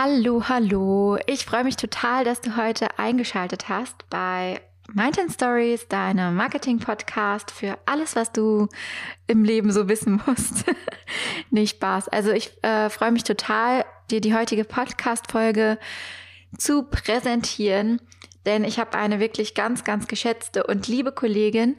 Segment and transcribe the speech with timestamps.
[0.00, 1.18] Hallo, hallo.
[1.26, 4.60] Ich freue mich total, dass du heute eingeschaltet hast bei
[4.92, 8.68] Mountain Stories, deinem Marketing-Podcast für alles, was du
[9.26, 10.66] im Leben so wissen musst.
[11.50, 12.10] Nicht Spaß.
[12.10, 15.78] Also ich äh, freue mich total, dir die heutige Podcast-Folge
[16.56, 18.00] zu präsentieren,
[18.46, 21.76] denn ich habe eine wirklich ganz, ganz geschätzte und liebe Kollegin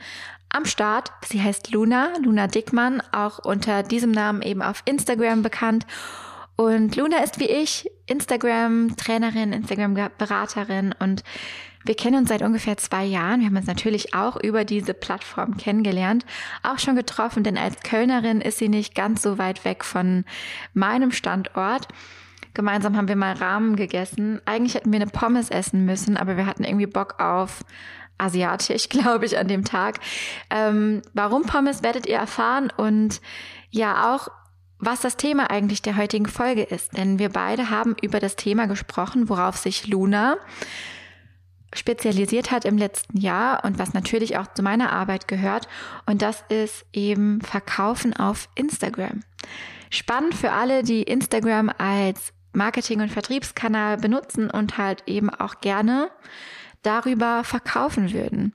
[0.49, 1.13] am Start.
[1.25, 5.86] Sie heißt Luna, Luna Dickmann, auch unter diesem Namen eben auf Instagram bekannt.
[6.60, 11.23] Und Luna ist wie ich Instagram-Trainerin, Instagram-Beraterin und
[11.86, 13.40] wir kennen uns seit ungefähr zwei Jahren.
[13.40, 16.26] Wir haben uns natürlich auch über diese Plattform kennengelernt,
[16.62, 20.26] auch schon getroffen, denn als Kölnerin ist sie nicht ganz so weit weg von
[20.73, 21.88] meinem Standort.
[22.53, 24.41] Gemeinsam haben wir mal Rahmen gegessen.
[24.44, 27.64] Eigentlich hätten wir eine Pommes essen müssen, aber wir hatten irgendwie Bock auf
[28.17, 30.02] asiatisch, glaube ich, an dem Tag.
[30.50, 33.22] Ähm, warum Pommes werdet ihr erfahren und
[33.72, 34.28] ja auch
[34.79, 36.97] was das Thema eigentlich der heutigen Folge ist.
[36.97, 40.38] Denn wir beide haben über das Thema gesprochen, worauf sich Luna
[41.73, 45.67] spezialisiert hat im letzten Jahr und was natürlich auch zu meiner Arbeit gehört.
[46.05, 49.21] Und das ist eben Verkaufen auf Instagram.
[49.91, 56.09] Spannend für alle, die Instagram als Marketing- und Vertriebskanal benutzen und halt eben auch gerne
[56.81, 58.53] darüber verkaufen würden.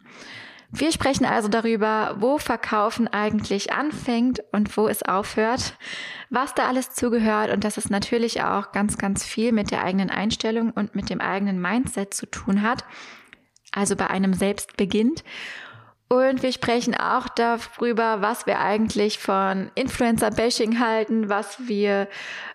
[0.76, 5.78] Wir sprechen also darüber, wo Verkaufen eigentlich anfängt und wo es aufhört,
[6.30, 10.10] was da alles zugehört und dass es natürlich auch ganz, ganz viel mit der eigenen
[10.10, 12.84] Einstellung und mit dem eigenen Mindset zu tun hat,
[13.70, 15.22] also bei einem selbst beginnt.
[16.08, 22.08] Und wir sprechen auch darüber, was wir eigentlich von Influencer-Bashing halten, was wir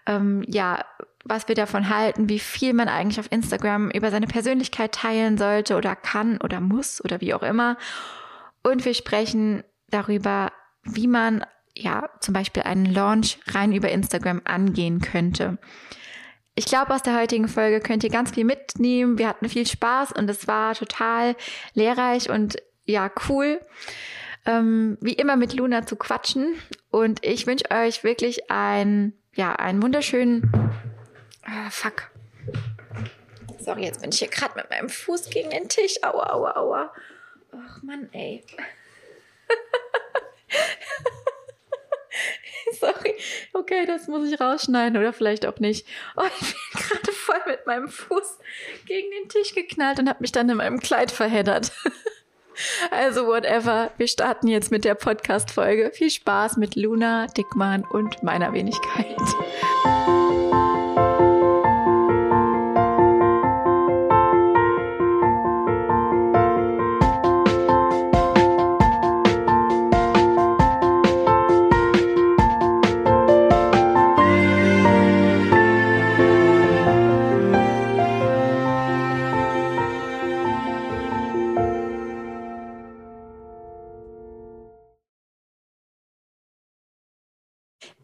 [0.05, 0.83] ähm, ja
[1.23, 5.75] was wir davon halten, wie viel man eigentlich auf Instagram über seine Persönlichkeit teilen sollte
[5.75, 7.77] oder kann oder muss oder wie auch immer.
[8.63, 10.51] Und wir sprechen darüber,
[10.83, 11.45] wie man
[11.75, 15.57] ja zum Beispiel einen Launch rein über Instagram angehen könnte.
[16.55, 19.17] Ich glaube, aus der heutigen Folge könnt ihr ganz viel mitnehmen.
[19.17, 21.35] Wir hatten viel Spaß und es war total
[21.73, 23.61] lehrreich und ja, cool.
[24.45, 26.55] Ähm, wie immer mit Luna zu quatschen.
[26.91, 30.51] Und ich wünsche euch wirklich ein, ja, einen wunderschönen
[31.51, 32.11] Ah, fuck.
[33.59, 35.95] Sorry, jetzt bin ich hier gerade mit meinem Fuß gegen den Tisch.
[36.03, 36.93] Aua, aua, aua.
[37.51, 38.43] Ach Mann, ey.
[42.79, 43.15] Sorry.
[43.53, 45.87] Okay, das muss ich rausschneiden oder vielleicht auch nicht.
[46.15, 48.37] Oh, ich bin gerade voll mit meinem Fuß
[48.85, 51.71] gegen den Tisch geknallt und habe mich dann in meinem Kleid verheddert.
[52.91, 55.91] Also whatever, wir starten jetzt mit der Podcast-Folge.
[55.93, 59.15] Viel Spaß mit Luna, Dickmann und meiner Wenigkeit.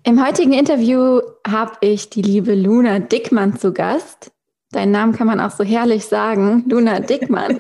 [0.07, 4.31] Im heutigen Interview habe ich die liebe Luna Dickmann zu Gast.
[4.69, 7.59] Deinen Namen kann man auch so herrlich sagen, Luna Dickmann.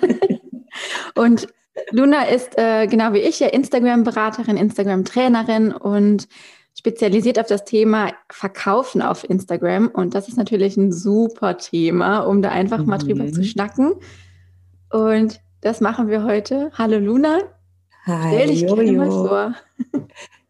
[1.15, 1.47] und
[1.89, 6.27] Luna ist äh, genau wie ich ja Instagram-Beraterin, Instagram-Trainerin und
[6.77, 9.87] spezialisiert auf das Thema Verkaufen auf Instagram.
[9.87, 13.45] Und das ist natürlich ein super Thema, um da einfach mal drüber zu mhm.
[13.45, 13.93] schnacken.
[14.91, 16.71] Und das machen wir heute.
[16.77, 17.39] Hallo Luna.
[18.05, 18.75] Hi, Stell dich Jojo.
[18.75, 19.55] gerne mal vor.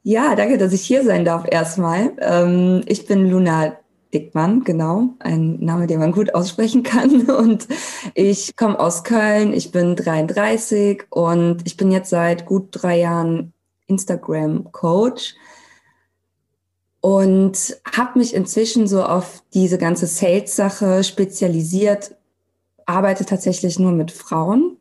[0.07, 2.11] Ja, danke, dass ich hier sein darf erstmal.
[2.19, 3.75] Ähm, ich bin Luna
[4.13, 7.21] Dickmann, genau, ein Name, den man gut aussprechen kann.
[7.27, 7.67] Und
[8.13, 13.51] ich komme aus Köln, ich bin 33 und ich bin jetzt seit gut drei Jahren
[13.87, 15.33] Instagram-Coach
[17.01, 22.15] und habe mich inzwischen so auf diese ganze Sales-Sache spezialisiert,
[22.85, 24.77] arbeite tatsächlich nur mit Frauen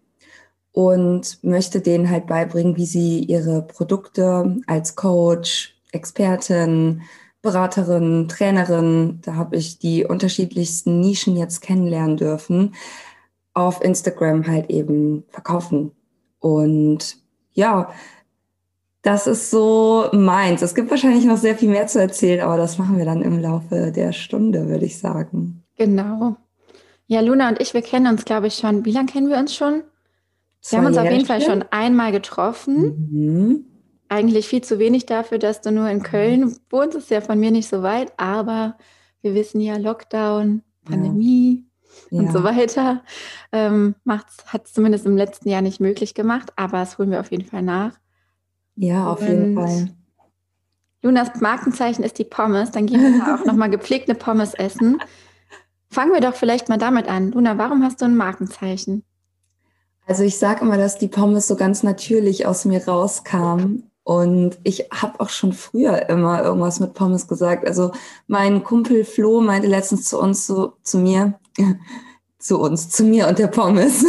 [0.74, 7.02] und möchte denen halt beibringen, wie sie ihre Produkte als Coach, Expertin,
[7.42, 12.74] Beraterin, Trainerin, da habe ich die unterschiedlichsten Nischen jetzt kennenlernen dürfen,
[13.52, 15.92] auf Instagram halt eben verkaufen.
[16.40, 17.18] Und
[17.52, 17.90] ja,
[19.02, 20.60] das ist so meins.
[20.60, 23.38] Es gibt wahrscheinlich noch sehr viel mehr zu erzählen, aber das machen wir dann im
[23.38, 25.62] Laufe der Stunde, würde ich sagen.
[25.76, 26.34] Genau.
[27.06, 28.84] Ja, Luna und ich, wir kennen uns, glaube ich, schon.
[28.84, 29.84] Wie lange kennen wir uns schon?
[30.70, 33.08] Wir haben uns auf jeden Fall schon einmal getroffen.
[33.10, 33.64] Mhm.
[34.08, 36.96] Eigentlich viel zu wenig dafür, dass du nur in Köln wohnst.
[36.96, 38.76] Ist ja von mir nicht so weit, aber
[39.22, 41.64] wir wissen ja, Lockdown, Pandemie
[42.10, 42.18] ja.
[42.18, 42.32] und ja.
[42.32, 43.02] so weiter.
[43.52, 47.30] Ähm, hat es zumindest im letzten Jahr nicht möglich gemacht, aber das holen wir auf
[47.30, 47.98] jeden Fall nach.
[48.76, 49.90] Ja, auf und jeden Fall.
[51.02, 52.70] Lunas Markenzeichen ist die Pommes.
[52.70, 54.98] Dann gehen wir auch nochmal gepflegte Pommes essen.
[55.90, 57.32] Fangen wir doch vielleicht mal damit an.
[57.32, 59.04] Luna, warum hast du ein Markenzeichen?
[60.06, 63.90] Also ich sage immer, dass die Pommes so ganz natürlich aus mir rauskamen.
[64.02, 67.66] Und ich habe auch schon früher immer irgendwas mit Pommes gesagt.
[67.66, 67.92] Also
[68.26, 71.38] mein Kumpel Flo meinte letztens zu uns, so, zu mir,
[72.38, 74.04] zu uns, zu mir und der Pommes,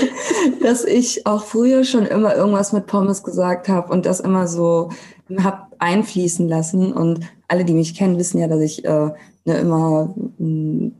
[0.62, 4.90] dass ich auch früher schon immer irgendwas mit Pommes gesagt habe und das immer so
[5.38, 6.92] habe einfließen lassen.
[6.92, 9.10] Und alle, die mich kennen, wissen ja, dass ich äh,
[9.44, 10.94] ne, immer einen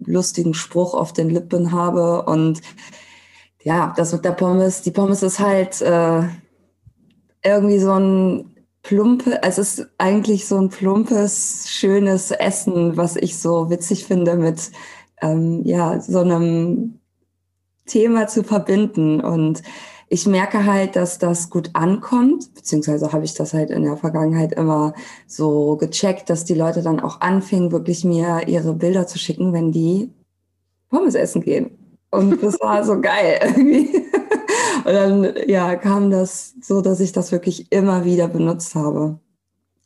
[0.00, 2.24] lustigen Spruch auf den Lippen habe.
[2.24, 2.60] Und
[3.68, 6.22] ja, das mit der Pommes, die Pommes ist halt äh,
[7.44, 13.68] irgendwie so ein plumpe, es ist eigentlich so ein plumpes, schönes Essen, was ich so
[13.68, 14.70] witzig finde mit
[15.20, 17.00] ähm, ja, so einem
[17.84, 19.20] Thema zu verbinden.
[19.20, 19.62] Und
[20.08, 24.54] ich merke halt, dass das gut ankommt, beziehungsweise habe ich das halt in der Vergangenheit
[24.54, 24.94] immer
[25.26, 29.72] so gecheckt, dass die Leute dann auch anfingen, wirklich mir ihre Bilder zu schicken, wenn
[29.72, 30.10] die
[30.88, 31.77] Pommes essen gehen.
[32.10, 34.06] Und das war so geil irgendwie.
[34.84, 39.18] Und dann ja, kam das so, dass ich das wirklich immer wieder benutzt habe.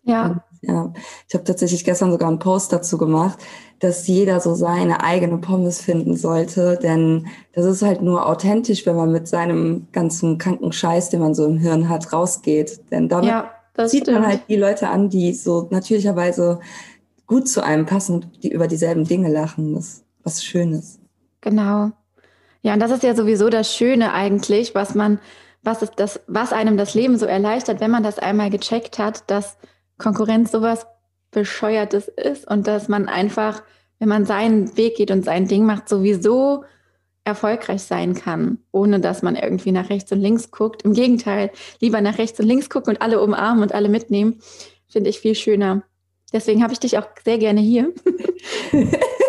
[0.05, 0.27] Ja.
[0.27, 0.93] Und, ja.
[1.29, 3.39] Ich habe tatsächlich gestern sogar einen Post dazu gemacht,
[3.81, 8.95] dass jeder so seine eigene Pommes finden sollte, denn das ist halt nur authentisch, wenn
[8.95, 12.81] man mit seinem ganzen kranken Scheiß, den man so im Hirn hat, rausgeht.
[12.93, 13.51] Denn damit ja,
[13.87, 16.61] zieht man halt die Leute an, die so natürlicherweise
[17.27, 19.75] gut zu einem passen und die über dieselben Dinge lachen.
[19.75, 21.01] Das ist was Schönes.
[21.41, 21.91] Genau.
[22.63, 25.21] Ja, und das ist ja sowieso das Schöne eigentlich, was man,
[25.63, 29.31] was ist das, was einem das Leben so erleichtert, wenn man das einmal gecheckt hat,
[29.31, 29.59] dass
[29.99, 30.87] Konkurrenz sowas
[31.33, 33.63] Bescheuertes ist und dass man einfach,
[33.99, 36.65] wenn man seinen Weg geht und sein Ding macht, sowieso
[37.25, 40.83] erfolgreich sein kann, ohne dass man irgendwie nach rechts und links guckt.
[40.83, 41.51] Im Gegenteil,
[41.81, 44.41] lieber nach rechts und links gucken und alle umarmen und alle mitnehmen,
[44.89, 45.83] finde ich viel schöner.
[46.33, 47.93] Deswegen habe ich dich auch sehr gerne hier.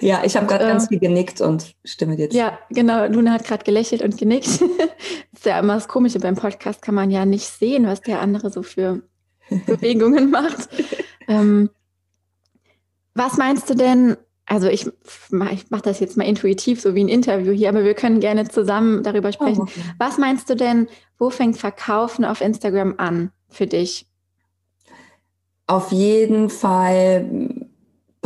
[0.00, 2.36] Ja, ich habe gerade ganz viel genickt und stimme dir zu.
[2.36, 3.06] Ja, genau.
[3.06, 4.46] Luna hat gerade gelächelt und genickt.
[4.46, 4.60] das
[5.32, 8.50] ist ja immer das Komische beim Podcast, kann man ja nicht sehen, was der andere
[8.50, 9.02] so für
[9.66, 10.68] Bewegungen macht.
[11.26, 11.70] Ähm,
[13.14, 14.16] was meinst du denn?
[14.46, 17.94] Also ich, ich mache das jetzt mal intuitiv, so wie ein Interview hier, aber wir
[17.94, 19.60] können gerne zusammen darüber sprechen.
[19.60, 19.80] Oh, okay.
[19.98, 24.06] Was meinst du denn, wo fängt Verkaufen auf Instagram an für dich?
[25.66, 27.47] Auf jeden Fall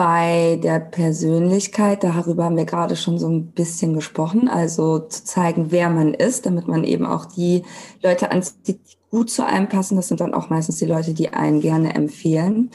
[0.03, 5.71] bei der Persönlichkeit, darüber haben wir gerade schon so ein bisschen gesprochen, also zu zeigen,
[5.71, 7.63] wer man ist, damit man eben auch die
[8.03, 8.79] Leute anzieht, die
[9.13, 9.95] gut zu einem passen.
[9.95, 12.73] Das sind dann auch meistens die Leute, die einen gerne empfehlen.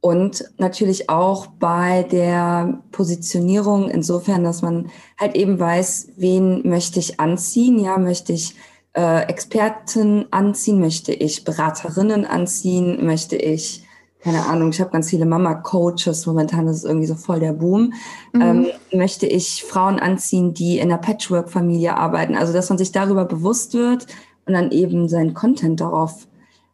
[0.00, 7.20] Und natürlich auch bei der Positionierung insofern, dass man halt eben weiß, wen möchte ich
[7.20, 7.78] anziehen.
[7.78, 8.56] Ja, möchte ich
[8.96, 13.83] äh, Experten anziehen, möchte ich Beraterinnen anziehen, möchte ich
[14.24, 17.92] keine Ahnung, ich habe ganz viele Mama-Coaches, momentan ist es irgendwie so voll der Boom,
[18.32, 18.40] mhm.
[18.40, 22.34] ähm, möchte ich Frauen anziehen, die in einer Patchwork-Familie arbeiten.
[22.34, 24.06] Also, dass man sich darüber bewusst wird
[24.46, 26.26] und dann eben seinen Content darauf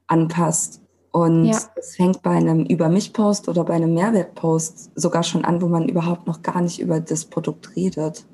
[0.06, 0.80] anpasst.
[1.10, 1.82] Und es ja.
[1.96, 6.28] fängt bei einem Über mich-Post oder bei einem Mehrwert-Post sogar schon an, wo man überhaupt
[6.28, 8.26] noch gar nicht über das Produkt redet.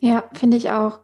[0.00, 1.00] Ja, finde ich auch.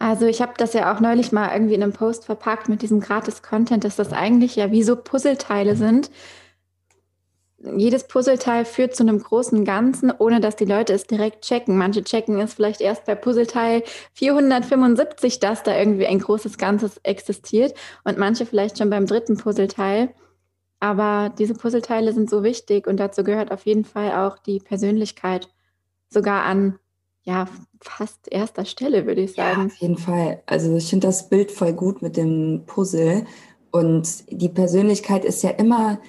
[0.00, 2.98] Also ich habe das ja auch neulich mal irgendwie in einem Post verpackt mit diesem
[2.98, 6.10] Gratis-Content, dass das eigentlich ja wie so Puzzleteile sind,
[7.76, 11.76] jedes Puzzleteil führt zu einem großen Ganzen, ohne dass die Leute es direkt checken.
[11.76, 13.82] Manche checken es vielleicht erst bei Puzzleteil
[14.14, 20.14] 475, dass da irgendwie ein großes Ganzes existiert und manche vielleicht schon beim dritten Puzzleteil.
[20.80, 25.48] Aber diese Puzzleteile sind so wichtig und dazu gehört auf jeden Fall auch die Persönlichkeit
[26.08, 26.78] sogar an
[27.22, 27.46] ja,
[27.82, 29.60] fast erster Stelle, würde ich sagen.
[29.60, 30.42] Ja, auf jeden Fall.
[30.46, 33.26] Also ich finde das Bild voll gut mit dem Puzzle.
[33.70, 36.00] Und die Persönlichkeit ist ja immer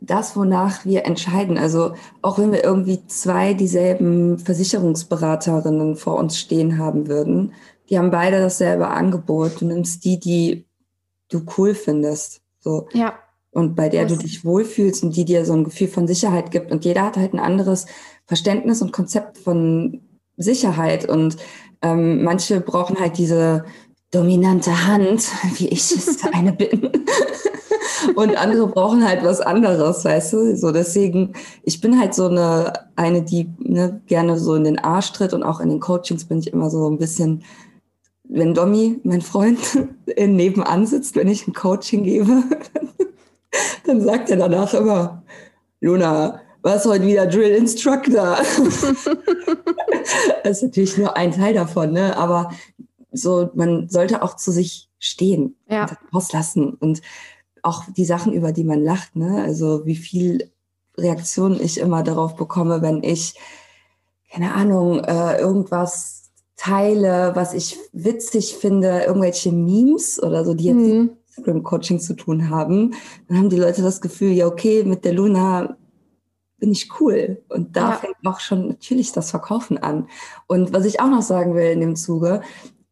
[0.00, 1.58] das, wonach wir entscheiden.
[1.58, 7.52] Also auch wenn wir irgendwie zwei dieselben Versicherungsberaterinnen vor uns stehen haben würden,
[7.88, 9.60] die haben beide dasselbe Angebot.
[9.60, 10.66] Du nimmst die, die
[11.30, 12.42] du cool findest.
[12.58, 12.88] So.
[12.92, 13.14] Ja.
[13.50, 16.70] Und bei der du dich wohlfühlst und die dir so ein Gefühl von Sicherheit gibt.
[16.70, 17.86] Und jeder hat halt ein anderes
[18.26, 20.02] Verständnis und Konzept von
[20.36, 21.08] Sicherheit.
[21.08, 21.38] Und
[21.82, 23.64] ähm, manche brauchen halt diese
[24.10, 25.28] dominante Hand,
[25.58, 26.90] wie ich es eine bin.
[28.14, 30.56] und andere brauchen halt was anderes, weißt du?
[30.56, 31.32] So deswegen,
[31.64, 35.42] ich bin halt so eine, eine, die ne, gerne so in den Arsch tritt und
[35.42, 37.42] auch in den Coachings bin ich immer so ein bisschen,
[38.24, 39.58] wenn Domi, mein Freund,
[40.18, 42.42] nebenan sitzt, wenn ich ein Coaching gebe,
[43.86, 45.22] dann sagt er danach immer,
[45.80, 48.36] Luna, was heute wieder Drill Instructor?
[50.44, 52.16] das ist natürlich nur ein Teil davon, ne?
[52.16, 52.50] Aber
[53.12, 55.82] so, man sollte auch zu sich stehen ja.
[55.82, 57.00] und rauslassen und
[57.62, 59.42] auch die Sachen, über die man lacht, ne?
[59.42, 60.50] Also wie viel
[60.96, 63.34] Reaktionen ich immer darauf bekomme, wenn ich,
[64.30, 70.76] keine Ahnung, äh, irgendwas teile, was ich witzig finde, irgendwelche Memes oder so, die jetzt
[70.76, 71.10] mhm.
[71.28, 72.94] Instagram-Coaching zu tun haben,
[73.28, 75.76] dann haben die Leute das Gefühl, ja, okay, mit der Luna
[76.58, 77.40] bin ich cool.
[77.48, 77.96] Und da ja.
[77.96, 80.08] fängt auch schon natürlich das Verkaufen an.
[80.48, 82.42] Und was ich auch noch sagen will in dem Zuge,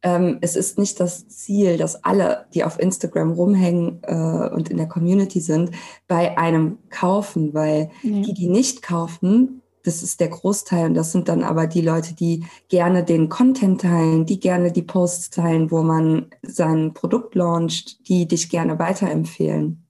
[0.07, 4.77] ähm, es ist nicht das Ziel, dass alle, die auf Instagram rumhängen äh, und in
[4.77, 5.71] der Community sind,
[6.07, 8.21] bei einem kaufen, weil nee.
[8.21, 12.13] die, die nicht kaufen, das ist der Großteil und das sind dann aber die Leute,
[12.13, 18.07] die gerne den Content teilen, die gerne die Posts teilen, wo man sein Produkt launcht,
[18.07, 19.85] die dich gerne weiterempfehlen.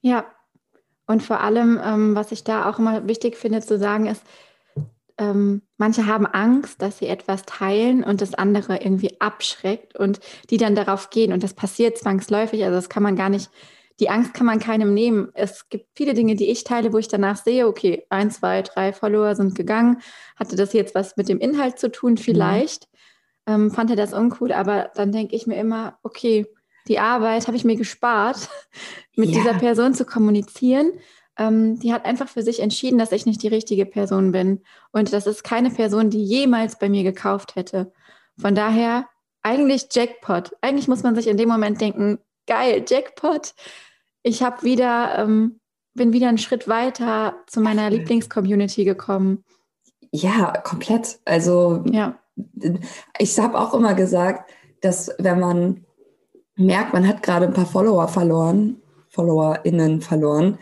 [0.00, 0.24] Ja,
[1.06, 4.22] und vor allem, ähm, was ich da auch immer wichtig finde zu sagen, ist,
[5.18, 10.20] ähm, manche haben Angst, dass sie etwas teilen und das andere irgendwie abschreckt und
[10.50, 11.32] die dann darauf gehen.
[11.32, 12.64] Und das passiert zwangsläufig.
[12.64, 13.50] Also das kann man gar nicht,
[13.98, 15.30] die Angst kann man keinem nehmen.
[15.34, 18.92] Es gibt viele Dinge, die ich teile, wo ich danach sehe, okay, ein, zwei, drei
[18.92, 20.00] Follower sind gegangen.
[20.36, 22.12] Hatte das jetzt was mit dem Inhalt zu tun?
[22.12, 22.18] Mhm.
[22.18, 22.88] Vielleicht.
[23.46, 23.54] Mhm.
[23.54, 26.46] Ähm, fand er das uncool, aber dann denke ich mir immer, okay,
[26.86, 28.48] die Arbeit habe ich mir gespart,
[29.16, 29.38] mit ja.
[29.38, 30.92] dieser Person zu kommunizieren.
[31.38, 34.62] Ähm, die hat einfach für sich entschieden, dass ich nicht die richtige Person bin.
[34.92, 37.92] Und das ist keine Person, die jemals bei mir gekauft hätte.
[38.36, 39.06] Von daher
[39.42, 40.56] eigentlich Jackpot.
[40.60, 43.54] Eigentlich muss man sich in dem Moment denken, geil, Jackpot.
[44.22, 45.60] Ich habe wieder, ähm,
[45.94, 49.44] bin wieder einen Schritt weiter zu meiner Lieblingscommunity gekommen.
[50.10, 51.20] Ja, komplett.
[51.24, 52.18] Also ja.
[53.18, 55.86] ich habe auch immer gesagt, dass wenn man
[56.56, 60.58] merkt, man hat gerade ein paar Follower verloren, FollowerInnen verloren,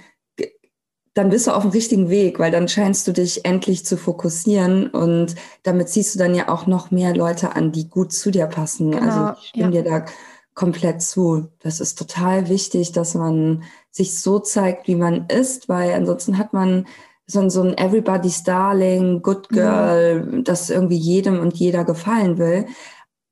[1.17, 4.89] dann bist du auf dem richtigen Weg, weil dann scheinst du dich endlich zu fokussieren
[4.89, 8.47] und damit ziehst du dann ja auch noch mehr Leute an, die gut zu dir
[8.47, 8.91] passen.
[8.91, 9.83] Genau, also ich stimme ja.
[9.83, 10.05] dir da
[10.53, 11.49] komplett zu.
[11.61, 16.53] Das ist total wichtig, dass man sich so zeigt, wie man ist, weil ansonsten hat
[16.53, 16.87] man
[17.27, 20.45] so, so ein Everybody's Darling, Good Girl, mhm.
[20.45, 22.67] das irgendwie jedem und jeder gefallen will.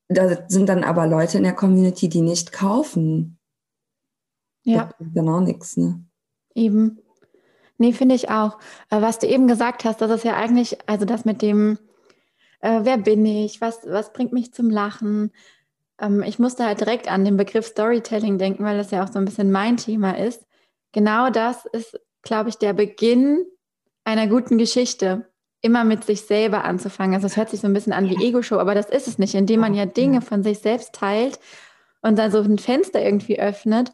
[0.08, 3.38] Da sind dann aber Leute in der Community, die nicht kaufen.
[4.62, 4.88] Ja.
[4.98, 6.02] Das ist dann auch nichts, ne?
[6.54, 7.03] Eben.
[7.78, 8.58] Nee, finde ich auch.
[8.90, 11.78] Äh, was du eben gesagt hast, das ist ja eigentlich, also das mit dem,
[12.60, 15.32] äh, wer bin ich, was, was bringt mich zum Lachen?
[16.00, 19.18] Ähm, ich musste halt direkt an den Begriff Storytelling denken, weil das ja auch so
[19.18, 20.46] ein bisschen mein Thema ist.
[20.92, 23.44] Genau das ist, glaube ich, der Beginn
[24.04, 25.28] einer guten Geschichte.
[25.60, 27.14] Immer mit sich selber anzufangen.
[27.14, 29.34] Also es hört sich so ein bisschen an wie Ego-Show, aber das ist es nicht,
[29.34, 31.40] indem man ja Dinge von sich selbst teilt
[32.02, 33.90] und dann so ein Fenster irgendwie öffnet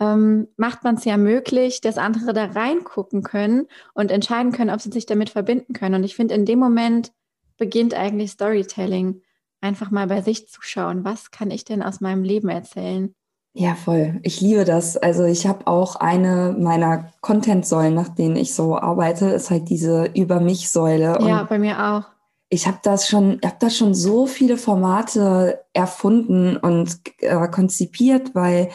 [0.00, 4.80] ähm, macht man es ja möglich, dass andere da reingucken können und entscheiden können, ob
[4.80, 5.96] sie sich damit verbinden können.
[5.96, 7.12] Und ich finde, in dem Moment
[7.56, 9.22] beginnt eigentlich Storytelling.
[9.60, 13.14] Einfach mal bei sich zu schauen, was kann ich denn aus meinem Leben erzählen?
[13.56, 14.18] Ja, voll.
[14.24, 14.96] Ich liebe das.
[14.96, 20.06] Also ich habe auch eine meiner Content-Säulen, nach denen ich so arbeite, ist halt diese
[20.12, 21.18] Über mich-Säule.
[21.20, 22.02] Ja, bei mir auch.
[22.48, 28.70] Ich habe das schon, habe da schon so viele Formate erfunden und äh, konzipiert, weil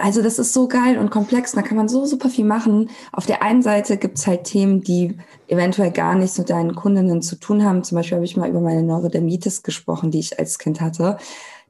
[0.00, 2.90] also das ist so geil und komplex, da kann man so super viel machen.
[3.12, 5.16] Auf der einen Seite gibt es halt Themen, die
[5.48, 7.82] eventuell gar nichts mit deinen Kundinnen zu tun haben.
[7.82, 11.18] Zum Beispiel habe ich mal über meine Neurodermitis gesprochen, die ich als Kind hatte.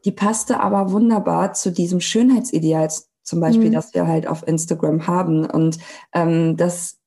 [0.05, 2.89] Die passte aber wunderbar zu diesem Schönheitsideal,
[3.23, 3.75] zum Beispiel, mhm.
[3.75, 5.47] das wir halt auf Instagram haben.
[5.47, 5.79] Und
[6.13, 6.99] ähm, dass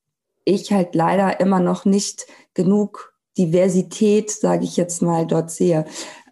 [0.44, 5.84] ich halt leider immer noch nicht genug Diversität, sage ich jetzt mal, dort sehe.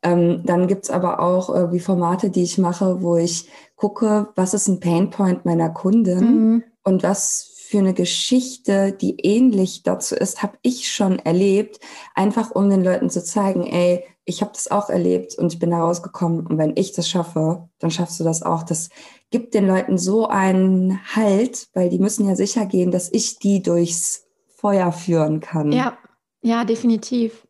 [0.03, 4.68] Ähm, dann gibt's aber auch irgendwie Formate, die ich mache, wo ich gucke, was ist
[4.68, 6.64] ein Painpoint meiner Kundin mhm.
[6.82, 11.78] und was für eine Geschichte, die ähnlich dazu ist, habe ich schon erlebt,
[12.14, 15.70] einfach um den Leuten zu zeigen, ey, ich habe das auch erlebt und ich bin
[15.70, 18.62] da rausgekommen und wenn ich das schaffe, dann schaffst du das auch.
[18.62, 18.88] Das
[19.30, 23.62] gibt den Leuten so einen Halt, weil die müssen ja sicher gehen, dass ich die
[23.62, 25.70] durchs Feuer führen kann.
[25.73, 25.97] Ja,
[26.42, 27.47] ja, definitiv.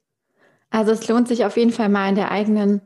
[0.70, 2.82] Also es lohnt sich auf jeden Fall mal in der eigenen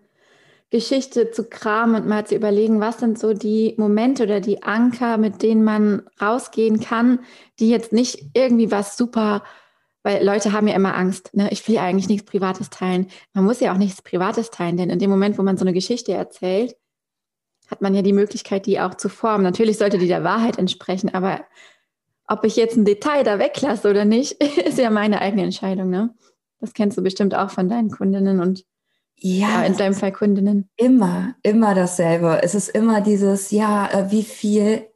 [0.73, 5.19] Geschichte zu kramen und mal zu überlegen, was sind so die Momente oder die Anker,
[5.19, 7.21] mit denen man rausgehen kann,
[7.61, 9.45] die jetzt nicht irgendwie was super,
[10.03, 11.51] weil Leute haben ja immer Angst, ne?
[11.53, 13.09] ich will ja eigentlich nichts Privates teilen.
[13.35, 15.75] Man muss ja auch nichts Privates teilen, denn in dem Moment, wo man so eine
[15.75, 16.75] Geschichte erzählt,
[17.71, 19.45] hat man ja die Möglichkeit, die auch zu formen.
[19.45, 21.45] Natürlich sollte die der Wahrheit entsprechen, aber
[22.27, 25.91] ob ich jetzt ein Detail da weglasse oder nicht, ist ja meine eigene Entscheidung.
[25.91, 26.15] Ne?
[26.61, 28.65] Das kennst du bestimmt auch von deinen Kundinnen und
[29.23, 30.69] ja, in deinem Fall Kundinnen.
[30.77, 32.41] Immer, immer dasselbe.
[32.43, 34.89] Es ist immer dieses, ja, äh, wie viel,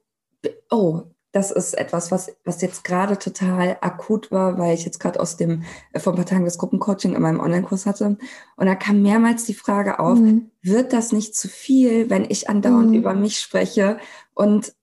[0.68, 5.20] oh, das ist etwas, was, was jetzt gerade total akut war, weil ich jetzt gerade
[5.20, 8.18] aus dem, äh, vor ein paar Tagen das Gruppencoaching in meinem Online-Kurs hatte.
[8.56, 10.50] Und da kam mehrmals die Frage auf, mhm.
[10.60, 12.94] wird das nicht zu viel, wenn ich andauernd mhm.
[12.94, 13.98] über mich spreche?
[14.34, 14.74] Und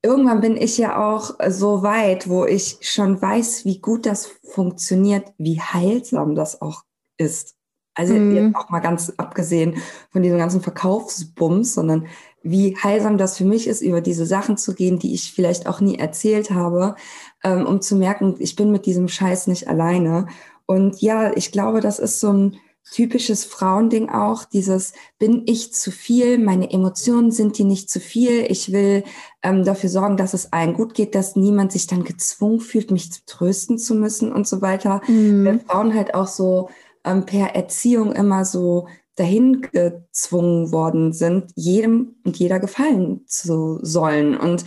[0.00, 5.34] irgendwann bin ich ja auch so weit, wo ich schon weiß, wie gut das funktioniert,
[5.36, 6.84] wie heilsam das auch
[7.18, 7.56] ist.
[7.94, 8.34] Also mhm.
[8.34, 9.76] jetzt auch mal ganz abgesehen
[10.10, 12.06] von diesem ganzen Verkaufsbums, sondern
[12.42, 15.80] wie heilsam das für mich ist, über diese Sachen zu gehen, die ich vielleicht auch
[15.80, 16.94] nie erzählt habe,
[17.42, 20.26] ähm, um zu merken, ich bin mit diesem Scheiß nicht alleine.
[20.66, 22.56] Und ja, ich glaube, das ist so ein
[22.90, 28.44] typisches Frauending auch, dieses bin ich zu viel, meine Emotionen sind die nicht zu viel,
[28.50, 29.04] ich will
[29.42, 33.10] ähm, dafür sorgen, dass es allen gut geht, dass niemand sich dann gezwungen fühlt, mich
[33.10, 35.00] zu trösten zu müssen und so weiter.
[35.08, 35.44] Mhm.
[35.46, 36.68] Weil Frauen halt auch so
[37.04, 44.36] ähm, per Erziehung immer so dahin gezwungen worden sind, jedem und jeder gefallen zu sollen.
[44.36, 44.64] Und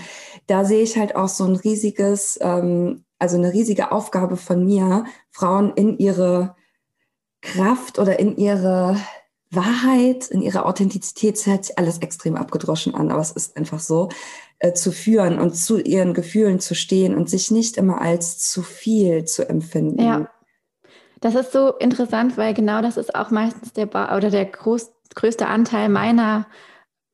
[0.47, 5.05] da sehe ich halt auch so ein riesiges, ähm, also eine riesige Aufgabe von mir,
[5.31, 6.55] Frauen in ihre
[7.41, 8.97] Kraft oder in ihre
[9.51, 14.09] Wahrheit, in ihre Authentizität, hört sich alles extrem abgedroschen an, aber es ist einfach so,
[14.59, 18.63] äh, zu führen und zu ihren Gefühlen zu stehen und sich nicht immer als zu
[18.63, 20.01] viel zu empfinden.
[20.01, 20.29] Ja.
[21.19, 24.91] Das ist so interessant, weil genau das ist auch meistens der ba oder der groß,
[25.15, 26.47] größte Anteil meiner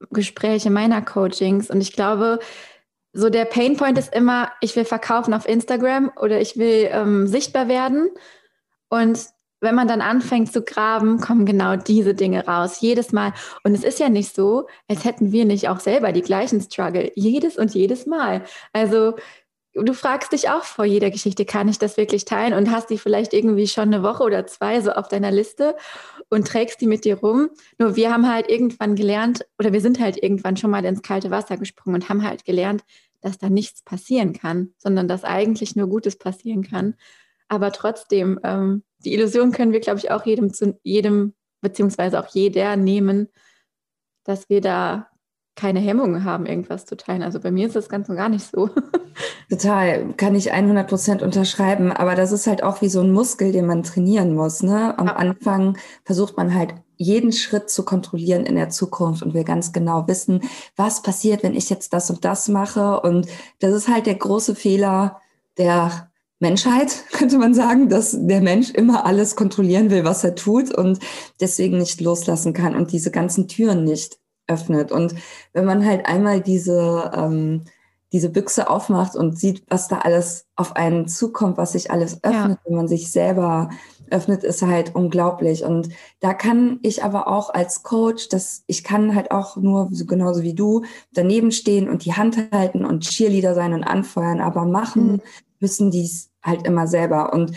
[0.09, 1.69] Gespräche, meiner Coachings.
[1.69, 2.39] Und ich glaube,
[3.13, 7.67] so der Painpoint ist immer, ich will verkaufen auf Instagram oder ich will ähm, sichtbar
[7.67, 8.09] werden.
[8.89, 9.27] Und
[9.61, 12.81] wenn man dann anfängt zu graben, kommen genau diese Dinge raus.
[12.81, 13.33] Jedes Mal.
[13.63, 17.11] Und es ist ja nicht so, als hätten wir nicht auch selber die gleichen Struggle.
[17.15, 18.43] Jedes und jedes Mal.
[18.73, 19.15] Also
[19.73, 22.53] du fragst dich auch vor jeder Geschichte, kann ich das wirklich teilen?
[22.53, 25.75] Und hast die vielleicht irgendwie schon eine Woche oder zwei so auf deiner Liste
[26.29, 27.49] und trägst die mit dir rum.
[27.79, 31.31] Nur wir haben halt irgendwann gelernt, oder wir sind halt irgendwann schon mal ins kalte
[31.31, 32.83] Wasser gesprungen und haben halt gelernt,
[33.21, 36.95] dass da nichts passieren kann, sondern dass eigentlich nur Gutes passieren kann.
[37.47, 42.27] Aber trotzdem, ähm, die Illusion können wir, glaube ich, auch jedem zu jedem, beziehungsweise auch
[42.27, 43.29] jeder nehmen,
[44.23, 45.09] dass wir da
[45.55, 47.21] keine Hemmungen haben, irgendwas zu teilen.
[47.21, 48.69] Also bei mir ist das ganz und gar nicht so.
[49.49, 51.91] Total, kann ich 100 Prozent unterschreiben.
[51.91, 54.63] Aber das ist halt auch wie so ein Muskel, den man trainieren muss.
[54.63, 54.97] Ne?
[54.97, 55.15] Am ja.
[55.15, 60.07] Anfang versucht man halt jeden Schritt zu kontrollieren in der Zukunft und will ganz genau
[60.07, 60.41] wissen,
[60.75, 63.01] was passiert, wenn ich jetzt das und das mache.
[63.01, 63.27] Und
[63.59, 65.21] das ist halt der große Fehler
[65.57, 70.73] der Menschheit, könnte man sagen, dass der Mensch immer alles kontrollieren will, was er tut
[70.73, 70.99] und
[71.39, 74.91] deswegen nicht loslassen kann und diese ganzen Türen nicht öffnet.
[74.91, 75.15] Und
[75.53, 77.63] wenn man halt einmal diese, ähm,
[78.11, 82.59] diese Büchse aufmacht und sieht, was da alles auf einen zukommt, was sich alles öffnet,
[82.59, 82.59] ja.
[82.65, 83.69] wenn man sich selber
[84.11, 85.63] öffnet, ist halt unglaublich.
[85.63, 90.43] Und da kann ich aber auch als Coach, dass ich kann halt auch nur genauso
[90.43, 95.13] wie du daneben stehen und die Hand halten und Cheerleader sein und anfeuern, aber machen
[95.13, 95.21] mhm.
[95.59, 97.33] müssen dies halt immer selber.
[97.33, 97.53] Und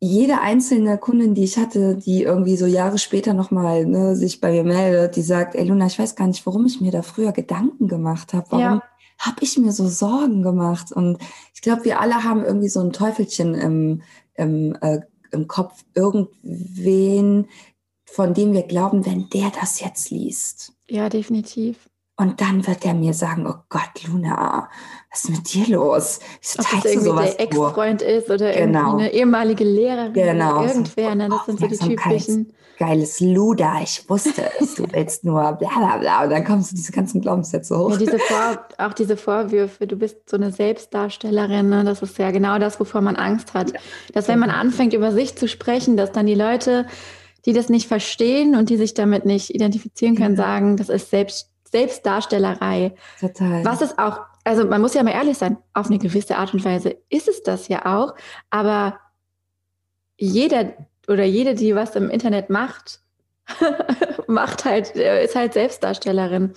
[0.00, 4.50] jede einzelne Kundin, die ich hatte, die irgendwie so Jahre später nochmal ne, sich bei
[4.50, 7.32] mir meldet, die sagt, ey Luna, ich weiß gar nicht, warum ich mir da früher
[7.32, 8.46] Gedanken gemacht habe.
[8.48, 8.82] Warum ja.
[9.18, 10.90] habe ich mir so Sorgen gemacht?
[10.90, 11.18] Und
[11.54, 14.02] ich glaube, wir alle haben irgendwie so ein Teufelchen im,
[14.34, 15.00] im, äh,
[15.32, 17.46] im Kopf, irgendwen,
[18.06, 20.72] von dem wir glauben, wenn der das jetzt liest.
[20.88, 21.89] Ja, definitiv.
[22.20, 24.68] Und dann wird er mir sagen, oh Gott, Luna,
[25.10, 26.20] was ist mit dir los?
[26.42, 28.80] Wieso Ob das irgendwie der Ex-Freund ist oder genau.
[28.80, 30.58] irgendwie eine ehemalige Lehrerin genau.
[30.58, 31.14] oder irgendwer.
[31.14, 31.28] Ne?
[31.30, 32.52] Das sind so die typischen.
[32.78, 36.24] Geiles Luda, ich wusste es, du willst nur bla bla bla.
[36.24, 37.92] Und dann kommst du diese ganzen Glaubenssätze hoch.
[37.92, 41.84] Ja, diese Vor auch diese Vorwürfe, du bist so eine Selbstdarstellerin, ne?
[41.84, 43.72] das ist ja genau das, wovor man Angst hat.
[43.72, 43.80] Ja.
[44.12, 46.86] Dass wenn man anfängt, über sich zu sprechen, dass dann die Leute,
[47.46, 50.42] die das nicht verstehen und die sich damit nicht identifizieren können, ja.
[50.42, 52.94] sagen, das ist selbst Selbstdarstellerei.
[53.20, 53.64] Total.
[53.64, 56.64] Was ist auch, also man muss ja mal ehrlich sein, auf eine gewisse Art und
[56.64, 58.14] Weise ist es das ja auch,
[58.50, 58.98] aber
[60.16, 60.72] jeder
[61.08, 63.00] oder jede, die was im Internet macht,
[64.26, 66.52] macht halt, äh, ist halt Selbstdarstellerin.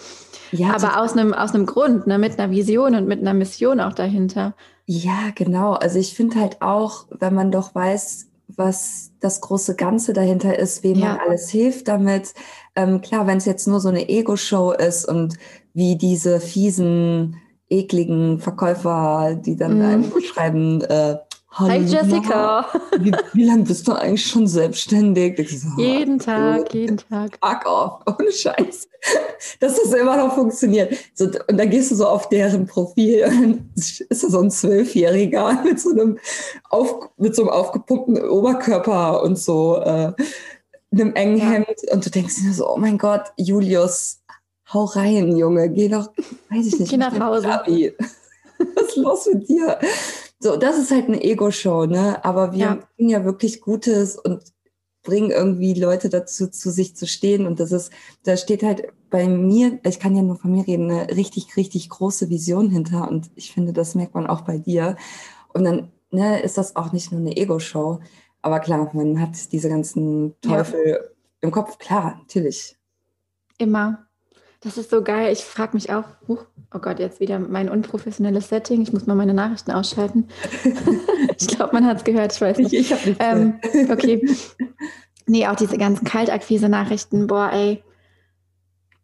[0.52, 3.80] Ja, aber aus einem, aus einem Grund, ne, mit einer Vision und mit einer Mission
[3.80, 4.54] auch dahinter.
[4.86, 5.74] Ja, genau.
[5.74, 10.84] Also ich finde halt auch, wenn man doch weiß, was das große Ganze dahinter ist,
[10.84, 11.06] wem ja.
[11.10, 12.34] man alles hilft damit.
[12.76, 15.38] Ähm, klar, wenn es jetzt nur so eine Ego-Show ist und
[15.74, 17.38] wie diese fiesen,
[17.70, 19.82] ekligen Verkäufer, die dann mm.
[19.82, 21.18] einem schreiben, äh,
[21.56, 22.66] Hallo, Hi Jessica.
[22.98, 25.38] Wie, wie lange bist du eigentlich schon selbstständig?
[25.62, 27.38] So, jeden Tag, jeden Tag.
[27.44, 28.90] Fuck off, ohne Scheiß.
[29.60, 30.96] Dass das immer noch funktioniert.
[31.14, 34.50] So, und dann gehst du so auf deren Profil und dann ist da so ein
[34.50, 36.18] Zwölfjähriger mit so einem,
[36.72, 40.14] auf, mit so einem aufgepumpten Oberkörper und so äh,
[40.92, 41.52] einem engen ja.
[41.52, 41.68] Hemd.
[41.92, 44.24] Und du denkst dir so, oh mein Gott, Julius,
[44.74, 46.10] hau rein, Junge, geh doch,
[46.50, 46.90] weiß ich nicht.
[46.90, 47.48] Geh nach Hause.
[48.76, 49.78] Was ist los mit dir?
[50.44, 52.24] So, das ist halt eine Ego-Show, ne?
[52.26, 52.80] Aber wir ja.
[52.98, 54.44] bringen ja wirklich Gutes und
[55.02, 57.48] bringen irgendwie Leute dazu, zu sich zu stehen.
[57.48, 60.92] Und das ist, da steht halt bei mir, ich kann ja nur von mir reden,
[60.92, 64.98] eine richtig, richtig große Vision hinter und ich finde, das merkt man auch bei dir.
[65.54, 68.02] Und dann ne, ist das auch nicht nur eine Ego-Show,
[68.42, 70.98] aber klar, man hat diese ganzen Teufel ja.
[71.40, 72.76] im Kopf, klar, natürlich.
[73.60, 74.08] Immer.
[74.64, 75.32] Das ist so geil.
[75.34, 76.38] Ich frage mich auch, oh
[76.80, 78.82] Gott, jetzt wieder mein unprofessionelles Setting.
[78.82, 80.30] Ich muss mal meine Nachrichten ausschalten.
[81.38, 82.74] ich glaube, man hat es gehört, ich weiß nicht.
[82.74, 83.60] Ich, ich nicht ähm,
[83.92, 84.26] okay.
[85.26, 87.84] Nee, auch diese ganzen Kaltakquise-Nachrichten, boah, ey.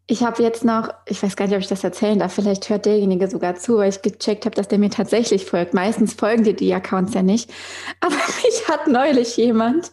[0.08, 2.86] Ich habe jetzt noch, ich weiß gar nicht, ob ich das erzählen darf, vielleicht hört
[2.86, 5.76] derjenige sogar zu, weil ich gecheckt habe, dass der mir tatsächlich folgt.
[5.76, 7.52] Meistens folgen dir die Accounts ja nicht.
[8.00, 9.92] Aber mich hat neulich jemand,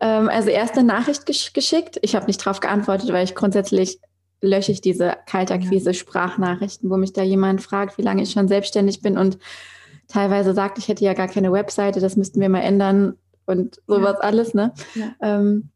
[0.00, 1.98] ähm, also erst eine Nachricht gesch geschickt.
[2.02, 3.98] Ich habe nicht drauf geantwortet, weil ich grundsätzlich
[4.46, 9.18] lösche ich diese Kaltakquise-Sprachnachrichten, wo mich da jemand fragt, wie lange ich schon selbstständig bin
[9.18, 9.38] und
[10.08, 14.16] teilweise sagt, ich hätte ja gar keine Webseite, das müssten wir mal ändern und sowas
[14.20, 14.20] ja.
[14.20, 14.72] alles, ne?
[14.94, 15.14] Ja.
[15.20, 15.70] Ähm,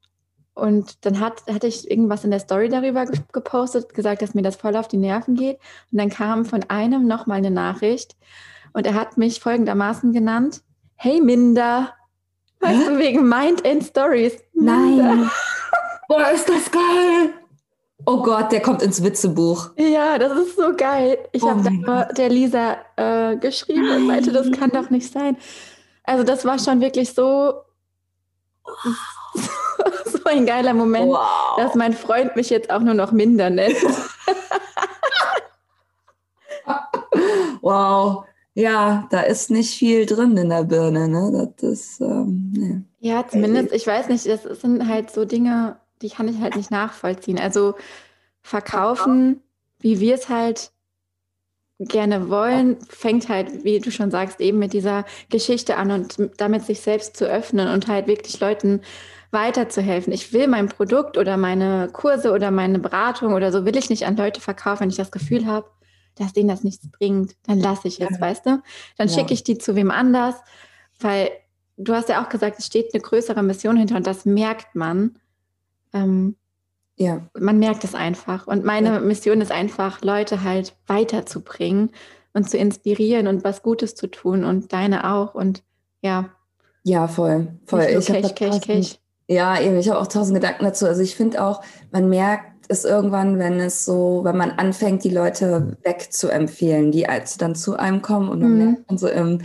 [0.54, 4.56] und dann hat, hatte ich irgendwas in der Story darüber gepostet, gesagt, dass mir das
[4.56, 5.58] voll auf die Nerven geht.
[5.90, 8.16] Und dann kam von einem nochmal eine Nachricht
[8.72, 10.62] und er hat mich folgendermaßen genannt:
[10.96, 11.94] Hey Minder,
[12.60, 14.36] weißt du, wegen Mind and Stories.
[14.52, 15.14] Minder.
[15.14, 15.30] Nein.
[16.08, 17.39] Boah, ist das geil!
[18.06, 19.70] Oh Gott, der kommt ins Witzebuch.
[19.76, 21.18] Ja, das ist so geil.
[21.32, 23.96] Ich oh habe da der Lisa äh, geschrieben Nein.
[23.96, 25.36] und meinte, das kann doch nicht sein.
[26.04, 27.54] Also das war schon wirklich so,
[30.04, 31.56] so ein geiler Moment, wow.
[31.56, 33.76] dass mein Freund mich jetzt auch nur noch minder nennt.
[37.60, 38.24] wow.
[38.54, 41.52] Ja, da ist nicht viel drin in der Birne, ne?
[41.56, 42.80] Das ist, ähm, nee.
[42.98, 46.70] Ja, zumindest, ich weiß nicht, das sind halt so Dinge, die kann ich halt nicht
[46.70, 47.38] nachvollziehen.
[47.38, 47.74] Also
[48.42, 49.42] verkaufen,
[49.80, 50.72] wie wir es halt
[51.78, 56.64] gerne wollen, fängt halt, wie du schon sagst, eben mit dieser Geschichte an und damit
[56.64, 58.82] sich selbst zu öffnen und halt wirklich Leuten
[59.30, 60.12] weiterzuhelfen.
[60.12, 64.06] Ich will mein Produkt oder meine Kurse oder meine Beratung oder so will ich nicht
[64.06, 65.70] an Leute verkaufen, wenn ich das Gefühl habe,
[66.16, 67.36] dass denen das nichts bringt.
[67.46, 68.20] Dann lasse ich es, ja.
[68.20, 68.62] weißt du?
[68.98, 69.14] Dann ja.
[69.14, 70.34] schicke ich die zu wem anders,
[70.98, 71.30] weil
[71.76, 75.18] du hast ja auch gesagt, es steht eine größere Mission hinter und das merkt man.
[75.92, 76.36] Ähm,
[76.96, 77.26] ja.
[77.38, 78.46] Man merkt es einfach.
[78.46, 79.00] Und meine ja.
[79.00, 81.90] Mission ist einfach, Leute halt weiterzubringen
[82.32, 85.34] und zu inspirieren und was Gutes zu tun und deine auch.
[85.34, 85.62] Und
[86.02, 86.30] ja.
[86.84, 87.48] Ja, voll.
[87.64, 87.86] voll.
[87.88, 88.98] Ich Cash, Cash, Cash.
[89.28, 90.86] Ja, eben, ich habe auch tausend Gedanken dazu.
[90.86, 95.10] Also ich finde auch, man merkt es irgendwann, wenn es so, wenn man anfängt, die
[95.10, 98.64] Leute wegzuempfehlen, die als dann zu einem kommen und man mhm.
[98.64, 99.40] merkt dann so im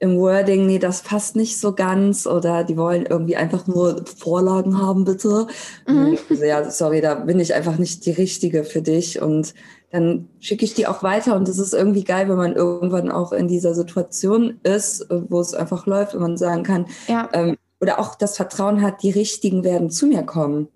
[0.00, 4.80] im Wording, nee, das passt nicht so ganz oder die wollen irgendwie einfach nur Vorlagen
[4.80, 5.48] haben, bitte.
[5.88, 6.18] Mhm.
[6.30, 9.54] Also, ja, sorry, da bin ich einfach nicht die Richtige für dich und
[9.90, 13.32] dann schicke ich die auch weiter und das ist irgendwie geil, wenn man irgendwann auch
[13.32, 17.28] in dieser Situation ist, wo es einfach läuft und man sagen kann, ja.
[17.32, 20.68] ähm, oder auch das Vertrauen hat, die Richtigen werden zu mir kommen.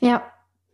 [0.00, 0.22] Ja,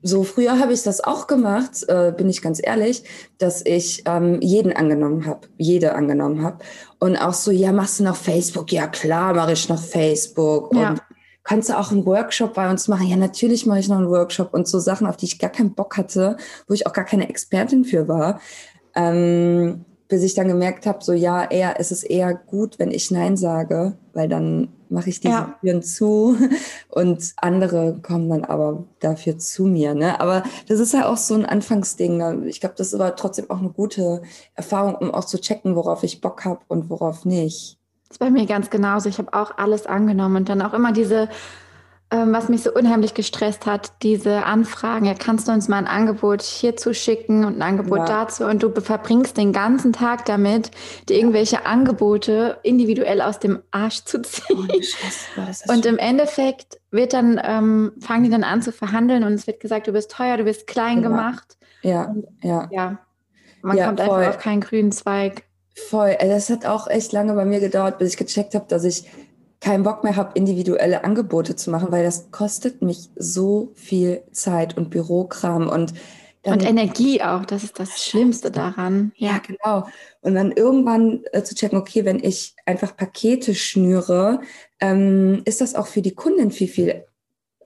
[0.02, 3.02] so früher habe ich das auch gemacht, äh, bin ich ganz ehrlich,
[3.38, 6.58] dass ich ähm, jeden angenommen habe, jede angenommen habe.
[7.00, 8.70] Und auch so, ja, machst du noch Facebook?
[8.72, 10.72] Ja, klar, mache ich noch Facebook.
[10.74, 10.90] Ja.
[10.90, 11.02] Und
[11.42, 13.08] kannst du auch einen Workshop bei uns machen?
[13.08, 15.74] Ja, natürlich mache ich noch einen Workshop und so Sachen, auf die ich gar keinen
[15.74, 16.36] Bock hatte,
[16.68, 18.40] wo ich auch gar keine Expertin für war.
[18.94, 23.10] Ähm, bis ich dann gemerkt habe, so ja, eher es ist eher gut, wenn ich
[23.10, 25.58] Nein sage, weil dann mache ich diese ja.
[25.60, 26.36] Türen zu
[26.88, 29.94] und andere kommen dann aber dafür zu mir.
[29.94, 30.20] Ne?
[30.20, 32.16] Aber das ist ja auch so ein Anfangsding.
[32.16, 32.42] Ne?
[32.46, 34.22] Ich glaube, das ist aber trotzdem auch eine gute
[34.54, 37.78] Erfahrung, um auch zu checken, worauf ich Bock habe und worauf nicht.
[38.08, 39.08] Das ist bei mir ganz genauso.
[39.08, 41.28] Ich habe auch alles angenommen und dann auch immer diese
[42.10, 45.04] was mich so unheimlich gestresst hat, diese Anfragen.
[45.04, 48.04] Ja, kannst du uns mal ein Angebot hierzu schicken und ein Angebot ja.
[48.06, 48.44] dazu?
[48.44, 50.70] Und du verbringst den ganzen Tag damit,
[51.08, 54.68] dir irgendwelche Angebote individuell aus dem Arsch zu ziehen.
[55.36, 59.46] Oh, und im Endeffekt wird dann, ähm, fangen die dann an zu verhandeln und es
[59.46, 61.08] wird gesagt, du bist teuer, du bist klein ja.
[61.08, 61.58] gemacht.
[61.82, 62.68] Ja, und, ja.
[62.70, 62.98] Ja,
[63.62, 64.18] man ja, kommt voll.
[64.18, 65.44] einfach auf keinen grünen Zweig.
[65.74, 66.16] Voll.
[66.18, 69.04] Also das hat auch echt lange bei mir gedauert, bis ich gecheckt habe, dass ich
[69.60, 74.76] keinen Bock mehr habe, individuelle Angebote zu machen, weil das kostet mich so viel Zeit
[74.76, 75.94] und Bürokram und
[76.44, 79.12] und Energie auch, das ist das Schlimmste daran.
[79.16, 79.88] Ja, ja genau.
[80.20, 84.40] Und dann irgendwann äh, zu checken, okay, wenn ich einfach Pakete schnüre,
[84.80, 87.04] ähm, ist das auch für die Kunden viel, viel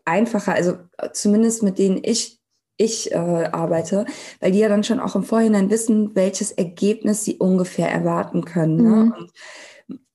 [0.04, 0.54] einfacher.
[0.54, 2.40] Also äh, zumindest mit denen ich
[2.78, 4.06] ich äh, arbeite,
[4.40, 8.76] weil die ja dann schon auch im Vorhinein wissen, welches Ergebnis sie ungefähr erwarten können.
[8.76, 9.04] Ne?
[9.04, 9.12] Mhm.
[9.12, 9.32] Und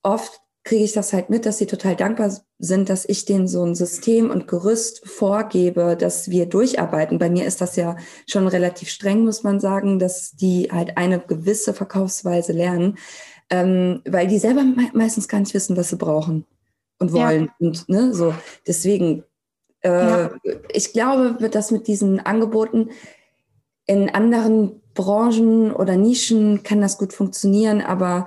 [0.02, 3.64] oft kriege ich das halt mit, dass sie total dankbar sind, dass ich denen so
[3.64, 7.18] ein System und Gerüst vorgebe, dass wir durcharbeiten.
[7.18, 11.20] Bei mir ist das ja schon relativ streng, muss man sagen, dass die halt eine
[11.20, 12.98] gewisse Verkaufsweise lernen,
[13.48, 16.44] ähm, weil die selber me meistens gar nicht wissen, was sie brauchen
[16.98, 17.44] und wollen.
[17.44, 17.66] Ja.
[17.66, 18.34] Und ne, so
[18.66, 19.24] deswegen,
[19.80, 20.30] äh, ja.
[20.70, 22.90] ich glaube, dass mit diesen Angeboten
[23.86, 28.26] in anderen Branchen oder Nischen kann das gut funktionieren, aber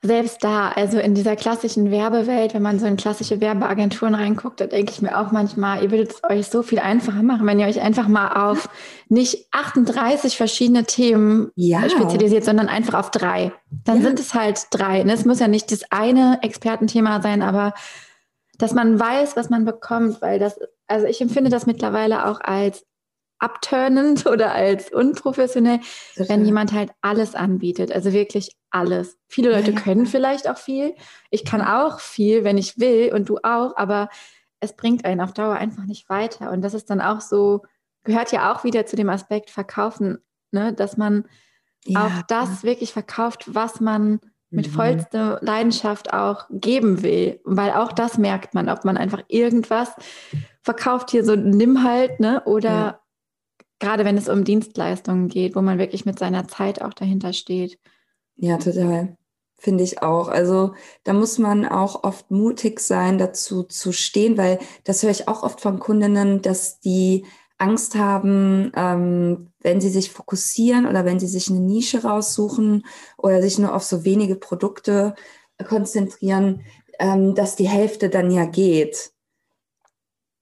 [0.00, 4.66] selbst da, also in dieser klassischen Werbewelt, wenn man so in klassische Werbeagenturen reinguckt, da
[4.66, 7.66] denke ich mir auch manchmal, ihr würdet es euch so viel einfacher machen, wenn ihr
[7.66, 8.68] euch einfach mal auf
[9.08, 11.88] nicht 38 verschiedene Themen ja.
[11.88, 13.52] spezialisiert, sondern einfach auf drei.
[13.84, 14.02] Dann ja.
[14.02, 15.02] sind es halt drei.
[15.02, 15.14] Ne?
[15.14, 17.74] Es muss ja nicht das eine Expertenthema sein, aber
[18.56, 22.84] dass man weiß, was man bekommt, weil das, also ich empfinde das mittlerweile auch als
[23.38, 25.80] abturnend oder als unprofessionell,
[26.16, 29.18] wenn jemand halt alles anbietet, also wirklich alles.
[29.28, 29.82] Viele Leute ja, ja.
[29.82, 30.94] können vielleicht auch viel.
[31.30, 34.08] Ich kann auch viel, wenn ich will und du auch, aber
[34.60, 36.50] es bringt einen auf Dauer einfach nicht weiter.
[36.50, 37.62] Und das ist dann auch so,
[38.04, 40.18] gehört ja auch wieder zu dem Aspekt Verkaufen,
[40.50, 40.72] ne?
[40.72, 41.24] dass man
[41.84, 42.06] ja.
[42.06, 44.20] auch das wirklich verkauft, was man
[44.50, 44.72] mit mhm.
[44.72, 47.40] vollster Leidenschaft auch geben will.
[47.44, 49.94] Weil auch das merkt man, ob man einfach irgendwas
[50.62, 52.42] verkauft, hier so nimm halt, ne?
[52.44, 53.00] Oder
[53.78, 57.78] gerade wenn es um Dienstleistungen geht, wo man wirklich mit seiner Zeit auch dahinter steht.
[58.36, 59.16] Ja, total.
[59.60, 60.28] Finde ich auch.
[60.28, 65.26] Also da muss man auch oft mutig sein, dazu zu stehen, weil das höre ich
[65.26, 67.24] auch oft von Kundinnen, dass die
[67.58, 72.86] Angst haben, ähm, wenn sie sich fokussieren oder wenn sie sich eine Nische raussuchen
[73.16, 75.16] oder sich nur auf so wenige Produkte
[75.66, 76.62] konzentrieren,
[77.00, 79.12] ähm, dass die Hälfte dann ja geht.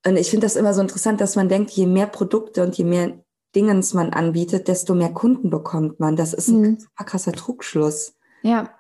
[0.07, 2.85] Und ich finde das immer so interessant, dass man denkt, je mehr Produkte und je
[2.85, 6.17] mehr Dingens man anbietet, desto mehr Kunden bekommt man.
[6.17, 6.79] Das ist ein mhm.
[6.79, 8.15] super krasser Trugschluss.
[8.43, 8.71] Ja,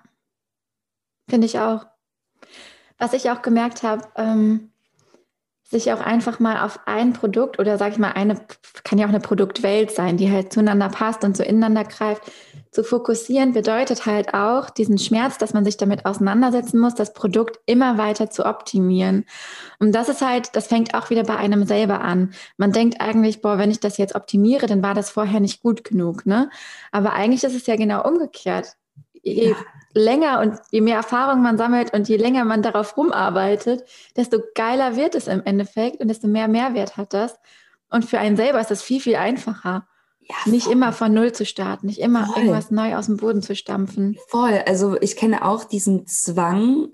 [1.28, 1.86] finde ich auch.
[2.98, 4.70] Was ich auch gemerkt habe, ähm,
[5.68, 8.40] sich auch einfach mal auf ein Produkt oder sag ich mal, eine,
[8.84, 12.22] kann ja auch eine Produktwelt sein, die halt zueinander passt und so ineinander greift,
[12.70, 17.58] zu fokussieren, bedeutet halt auch diesen Schmerz, dass man sich damit auseinandersetzen muss, das Produkt
[17.66, 19.24] immer weiter zu optimieren.
[19.80, 22.34] Und das ist halt, das fängt auch wieder bei einem selber an.
[22.58, 25.82] Man denkt eigentlich, boah, wenn ich das jetzt optimiere, dann war das vorher nicht gut
[25.82, 26.50] genug, ne?
[26.92, 28.76] Aber eigentlich ist es ja genau umgekehrt.
[29.34, 29.56] Je ja
[29.96, 33.84] länger und je mehr Erfahrung man sammelt und je länger man darauf rumarbeitet,
[34.16, 37.36] desto geiler wird es im Endeffekt und desto mehr Mehrwert hat das.
[37.90, 39.86] Und für einen selber ist das viel, viel einfacher.
[40.20, 42.42] Ja, nicht immer von Null zu starten, nicht immer voll.
[42.42, 44.16] irgendwas neu aus dem Boden zu stampfen.
[44.28, 44.60] Voll.
[44.66, 46.88] Also ich kenne auch diesen Zwang,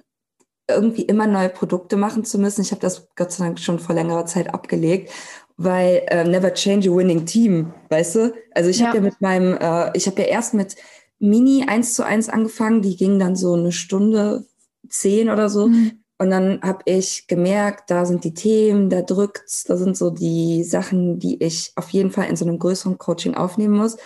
[0.69, 2.61] irgendwie immer neue Produkte machen zu müssen.
[2.61, 5.11] Ich habe das Gott sei Dank schon vor längerer Zeit abgelegt,
[5.57, 8.35] weil äh, never change a winning team, weißt du?
[8.55, 8.89] Also ich ja.
[8.89, 10.77] habe ja mit meinem, äh, ich habe ja erst mit
[11.23, 12.83] Mini eins zu eins angefangen.
[12.83, 14.45] Die ging dann so eine Stunde
[14.89, 15.69] zehn oder so.
[15.69, 16.03] Mhm.
[16.19, 20.63] Und dann habe ich gemerkt, da sind die Themen, da drückt's, da sind so die
[20.63, 23.97] Sachen, die ich auf jeden Fall in so einem größeren Coaching aufnehmen muss.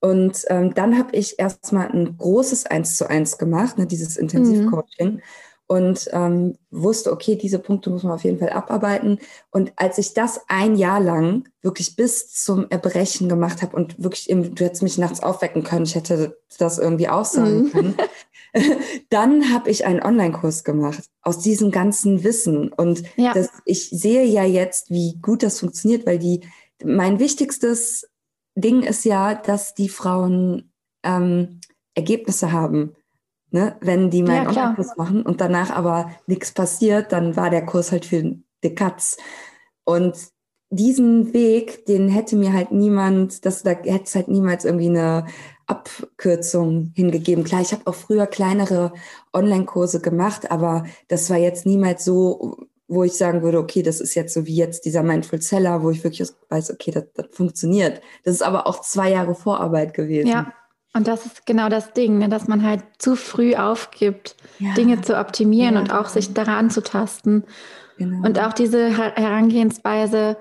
[0.00, 5.14] Und ähm, dann habe ich erstmal ein großes Eins zu eins gemacht, ne, dieses Intensivcoaching.
[5.14, 5.22] Mhm
[5.72, 9.18] und ähm, wusste, okay, diese Punkte muss man auf jeden Fall abarbeiten.
[9.50, 14.28] Und als ich das ein Jahr lang wirklich bis zum Erbrechen gemacht habe und wirklich,
[14.28, 17.70] im, du hättest mich nachts aufwecken können, ich hätte das irgendwie auch sagen mhm.
[17.70, 17.94] können,
[19.08, 22.70] dann habe ich einen Online-Kurs gemacht aus diesem ganzen Wissen.
[22.70, 23.32] Und ja.
[23.32, 26.42] das, ich sehe ja jetzt, wie gut das funktioniert, weil die,
[26.84, 28.10] mein wichtigstes
[28.56, 30.70] Ding ist ja, dass die Frauen
[31.02, 31.60] ähm,
[31.94, 32.94] Ergebnisse haben.
[33.52, 33.76] Ne?
[33.80, 37.92] Wenn die meinen ja, Online-Kurs machen und danach aber nichts passiert, dann war der Kurs
[37.92, 39.18] halt für die Katz.
[39.84, 40.16] Und
[40.70, 45.26] diesen Weg, den hätte mir halt niemand, das, da hätte es halt niemals irgendwie eine
[45.66, 47.44] Abkürzung hingegeben.
[47.44, 48.92] Klar, ich habe auch früher kleinere
[49.34, 52.56] Online-Kurse gemacht, aber das war jetzt niemals so,
[52.88, 55.90] wo ich sagen würde, okay, das ist jetzt so wie jetzt dieser Mindful Seller, wo
[55.90, 58.00] ich wirklich weiß, okay, das, das funktioniert.
[58.24, 60.28] Das ist aber auch zwei Jahre Vorarbeit gewesen.
[60.28, 60.54] Ja,
[60.94, 64.74] und das ist genau das Ding, ne, dass man halt zu früh aufgibt, ja.
[64.74, 65.80] Dinge zu optimieren ja.
[65.80, 67.44] und auch sich daran zu tasten.
[67.96, 68.26] Genau.
[68.26, 70.36] Und auch diese Herangehensweise,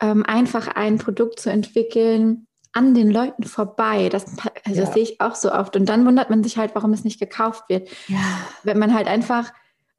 [0.00, 4.08] ähm, einfach ein Produkt zu entwickeln, an den Leuten vorbei.
[4.08, 4.26] Das,
[4.64, 4.84] also ja.
[4.84, 5.76] das sehe ich auch so oft.
[5.76, 7.88] Und dann wundert man sich halt, warum es nicht gekauft wird.
[8.64, 9.52] Wenn man halt einfach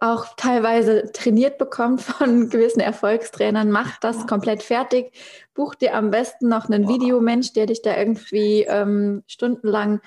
[0.05, 5.11] auch teilweise trainiert bekommt von gewissen Erfolgstrainern, macht das komplett fertig,
[5.53, 10.01] buch dir am besten noch einen Videomensch, der dich da irgendwie ähm, stundenlang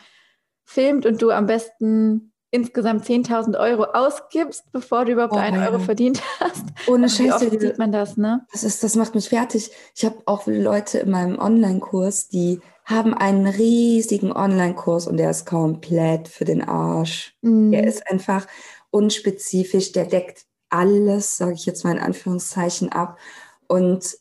[0.64, 5.78] filmt und du am besten insgesamt 10.000 Euro ausgibst, bevor du überhaupt oh, einen Euro
[5.78, 6.64] verdient hast.
[6.86, 7.52] Ohne Scheiße.
[7.52, 8.46] Wie sieht man das, ne?
[8.52, 9.70] Das, ist, das macht mich fertig.
[9.94, 15.44] Ich habe auch Leute in meinem Online-Kurs, die haben einen riesigen Online-Kurs und der ist
[15.44, 17.34] komplett für den Arsch.
[17.42, 17.70] Mm.
[17.70, 18.46] Der ist einfach,
[18.98, 23.18] unspezifisch, der deckt alles, sage ich jetzt mal in Anführungszeichen, ab.
[23.68, 24.18] Und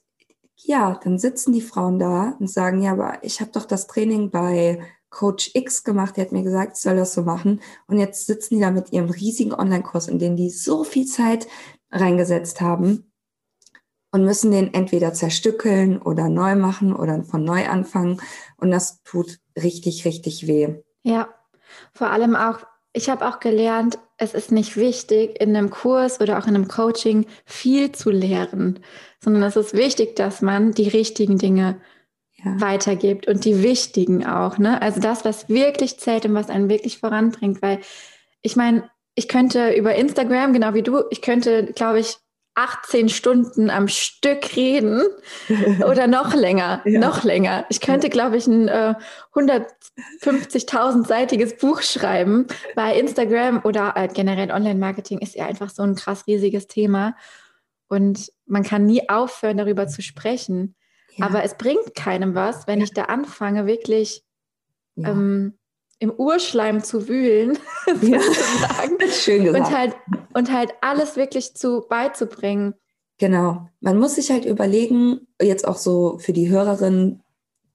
[0.56, 4.30] ja, dann sitzen die Frauen da und sagen, ja, aber ich habe doch das Training
[4.30, 7.62] bei Coach X gemacht, der hat mir gesagt, ich soll das so machen.
[7.88, 11.48] Und jetzt sitzen die da mit ihrem riesigen Online-Kurs, in den die so viel Zeit
[11.92, 13.12] reingesetzt haben.
[14.12, 18.22] und müssen den entweder zerstückeln oder neu machen oder von neu anfangen.
[18.58, 20.76] Und das tut richtig, richtig weh.
[21.04, 21.30] Ja,
[21.94, 22.60] vor allem auch,
[22.94, 26.68] ich habe auch gelernt, es ist nicht wichtig, in einem Kurs oder auch in einem
[26.68, 28.80] Coaching viel zu lehren,
[29.20, 31.80] sondern es ist wichtig, dass man die richtigen Dinge
[32.36, 32.60] ja.
[32.60, 34.58] weitergibt und die wichtigen auch.
[34.58, 34.82] Ne?
[34.82, 37.62] Also das, was wirklich zählt und was einen wirklich voranbringt.
[37.62, 37.80] Weil
[38.42, 42.18] ich meine, ich könnte über Instagram, genau wie du, ich könnte, glaube ich,
[42.58, 45.04] 18 Stunden am Stück reden
[45.88, 47.00] oder noch länger, ja.
[47.00, 47.68] noch länger.
[47.70, 48.96] Ich könnte, glaube ich, ein äh,
[49.36, 52.48] 150.000-seitiges Buch schreiben.
[52.76, 57.16] Bei Instagram oder äh, generell Online-Marketing ist ja einfach so ein krass riesiges Thema.
[57.88, 60.76] Und man kann nie aufhören, darüber zu sprechen.
[61.16, 61.28] Ja.
[61.28, 62.86] Aber es bringt keinem was, wenn ja.
[62.86, 64.24] ich da anfange, wirklich
[64.98, 65.60] ähm,
[66.00, 67.58] im Urschleim zu wühlen,
[68.02, 68.20] ja.
[69.12, 69.68] Schön gesagt.
[69.68, 69.96] Und halt,
[70.34, 72.76] und halt alles wirklich zu beizubringen.
[73.18, 73.68] Genau.
[73.80, 77.24] Man muss sich halt überlegen, jetzt auch so für die Hörerinnen,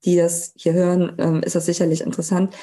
[0.05, 2.55] die das hier hören, ähm, ist das sicherlich interessant.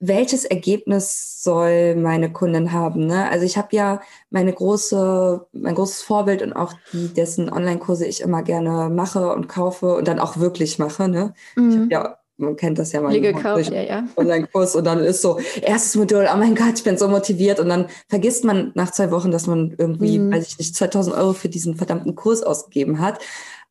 [0.00, 3.06] Welches Ergebnis soll meine Kundin haben?
[3.06, 3.28] Ne?
[3.28, 8.20] Also ich habe ja meine große, mein großes Vorbild und auch die, dessen Online-Kurse ich
[8.20, 11.08] immer gerne mache und kaufe und dann auch wirklich mache.
[11.08, 11.34] Ne?
[11.56, 11.70] Mhm.
[11.70, 13.20] Ich habe ja man kennt das ja mal.
[13.20, 14.08] Gekauft, ja, ja.
[14.16, 17.68] Online-Kurs und dann ist so, erstes Modul, oh mein Gott, ich bin so motiviert und
[17.68, 20.32] dann vergisst man nach zwei Wochen, dass man irgendwie, mhm.
[20.32, 23.18] weiß ich nicht, 2000 Euro für diesen verdammten Kurs ausgegeben hat.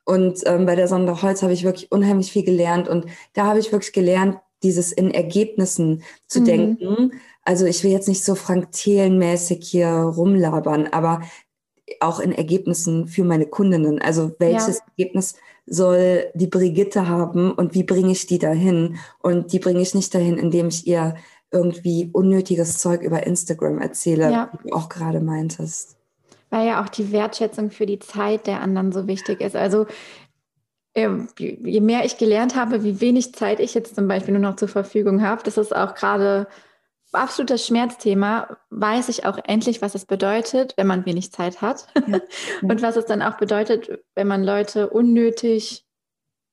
[0.03, 3.59] Und ähm, bei der Sonder Holz habe ich wirklich unheimlich viel gelernt und da habe
[3.59, 6.45] ich wirklich gelernt, dieses in Ergebnissen zu mhm.
[6.45, 7.11] denken.
[7.43, 11.21] Also ich will jetzt nicht so Frank Thelen-mäßig hier rumlabern, aber
[11.99, 14.01] auch in Ergebnissen für meine Kundinnen.
[14.01, 14.83] Also welches ja.
[14.97, 18.97] Ergebnis soll die Brigitte haben und wie bringe ich die dahin?
[19.19, 21.15] Und die bringe ich nicht dahin, indem ich ihr
[21.51, 24.49] irgendwie unnötiges Zeug über Instagram erzähle, ja.
[24.51, 25.97] wie du auch gerade meintest.
[26.49, 29.55] Weil ja auch die Wertschätzung für die Zeit der anderen so wichtig ist.
[29.55, 29.85] Also
[30.95, 34.55] ähm, je mehr ich gelernt habe, wie wenig Zeit ich jetzt zum Beispiel nur noch
[34.55, 36.47] zur Verfügung habe, das ist auch gerade
[37.11, 41.87] absolutes Schmerzthema, weiß ich auch endlich, was es bedeutet, wenn man wenig Zeit hat.
[42.07, 42.21] Ja.
[42.61, 45.85] Und was es dann auch bedeutet, wenn man Leute unnötig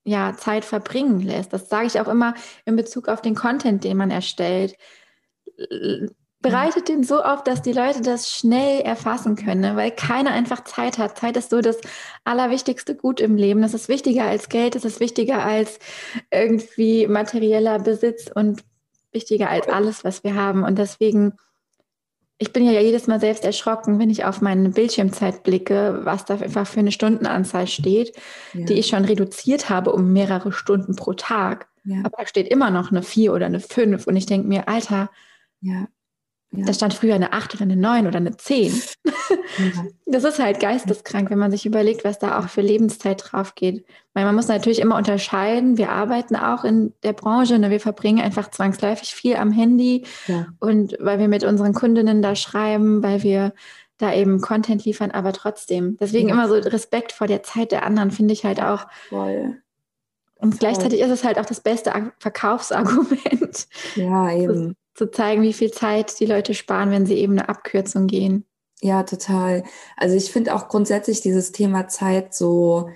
[0.04, 1.52] ja, Zeit verbringen lässt.
[1.52, 4.76] Das sage ich auch immer in Bezug auf den Content, den man erstellt.
[6.40, 9.76] Bereitet den so auf, dass die Leute das schnell erfassen können, ne?
[9.76, 11.16] weil keiner einfach Zeit hat.
[11.16, 11.78] Zeit ist so das
[12.24, 13.62] allerwichtigste Gut im Leben.
[13.62, 15.78] Das ist wichtiger als Geld, das ist wichtiger als
[16.30, 18.62] irgendwie materieller Besitz und
[19.14, 20.64] wichtiger als alles, was wir haben.
[20.64, 21.34] Und deswegen,
[22.38, 26.34] ich bin ja jedes Mal selbst erschrocken, wenn ich auf meine Bildschirmzeit blicke, was da
[26.34, 28.14] einfach für eine Stundenanzahl steht,
[28.52, 28.66] ja.
[28.66, 31.68] die ich schon reduziert habe um mehrere Stunden pro Tag.
[31.84, 32.00] Ja.
[32.00, 34.06] Aber da steht immer noch eine vier oder eine fünf.
[34.06, 35.10] Und ich denke mir, Alter,
[35.60, 35.86] ja.
[36.56, 36.66] Ja.
[36.66, 38.72] Da stand früher eine 8 oder eine 9 oder eine 10.
[39.04, 39.12] Ja.
[40.06, 43.84] Das ist halt geisteskrank, wenn man sich überlegt, was da auch für Lebenszeit drauf geht.
[44.12, 45.76] Weil man muss natürlich immer unterscheiden.
[45.76, 47.70] Wir arbeiten auch in der Branche, ne?
[47.70, 50.04] wir verbringen einfach zwangsläufig viel am Handy.
[50.28, 50.46] Ja.
[50.60, 53.54] Und weil wir mit unseren Kundinnen da schreiben, weil wir
[53.98, 55.96] da eben Content liefern, aber trotzdem.
[55.98, 58.86] Deswegen immer so Respekt vor der Zeit der anderen finde ich halt auch.
[59.08, 59.56] Voll.
[60.36, 63.66] Und gleichzeitig ist es halt auch das beste Verkaufsargument.
[63.96, 68.06] Ja, eben zu zeigen, wie viel Zeit die Leute sparen, wenn sie eben eine Abkürzung
[68.06, 68.44] gehen.
[68.80, 69.64] Ja, total.
[69.96, 72.90] Also ich finde auch grundsätzlich dieses Thema Zeit so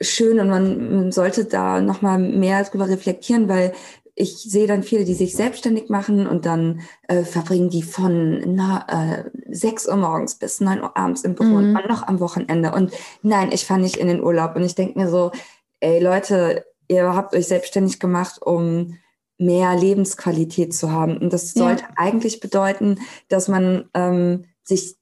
[0.00, 3.72] schön und man sollte da nochmal mehr drüber reflektieren, weil
[4.14, 8.86] ich sehe dann viele, die sich selbstständig machen und dann äh, verbringen die von na,
[8.88, 11.56] äh, 6 Uhr morgens bis 9 Uhr abends im Büro mhm.
[11.56, 12.72] und dann noch am Wochenende.
[12.72, 14.54] Und nein, ich fahre nicht in den Urlaub.
[14.54, 15.32] Und ich denke mir so,
[15.80, 18.98] ey Leute, ihr habt euch selbstständig gemacht, um
[19.44, 21.18] mehr Lebensqualität zu haben.
[21.18, 21.88] Und das sollte ja.
[21.96, 24.96] eigentlich bedeuten, dass man ähm, sich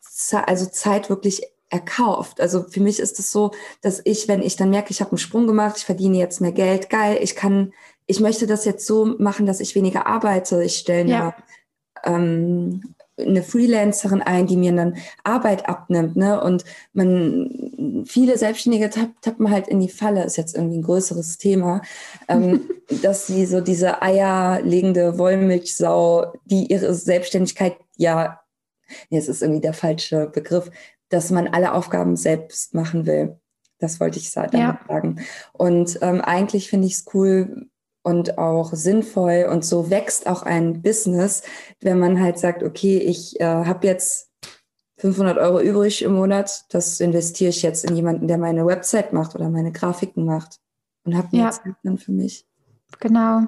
[0.47, 2.41] also Zeit wirklich erkauft.
[2.41, 5.19] Also für mich ist es so, dass ich, wenn ich dann merke, ich habe einen
[5.19, 7.73] Sprung gemacht, ich verdiene jetzt mehr Geld, geil, ich kann,
[8.07, 10.63] ich möchte das jetzt so machen, dass ich weniger arbeite.
[10.65, 11.37] Ich stelle ja.
[12.05, 12.95] ähm,
[13.27, 16.41] eine Freelancerin ein, die mir dann Arbeit abnimmt, ne?
[16.43, 21.39] Und man, viele Selbstständige tapp, tappen halt in die Falle, ist jetzt irgendwie ein größeres
[21.39, 21.83] Thema,
[22.29, 22.69] ähm,
[23.03, 28.41] dass sie so diese eierlegende Wollmilchsau, die ihre Selbstständigkeit ja,
[29.11, 30.71] es ist irgendwie der falsche Begriff,
[31.11, 33.39] dass man alle Aufgaben selbst machen will.
[33.79, 34.81] Das wollte ich damit ja.
[34.89, 35.21] sagen.
[35.53, 37.69] Und ähm, eigentlich finde ich es cool,
[38.11, 41.43] und auch sinnvoll und so wächst auch ein Business,
[41.81, 44.31] wenn man halt sagt, okay, ich äh, habe jetzt
[44.99, 49.35] 500 Euro übrig im Monat, das investiere ich jetzt in jemanden, der meine Website macht
[49.35, 50.59] oder meine Grafiken macht
[51.05, 51.51] und habe mehr ja.
[51.53, 52.47] Zeit dann für mich.
[52.99, 53.43] Genau.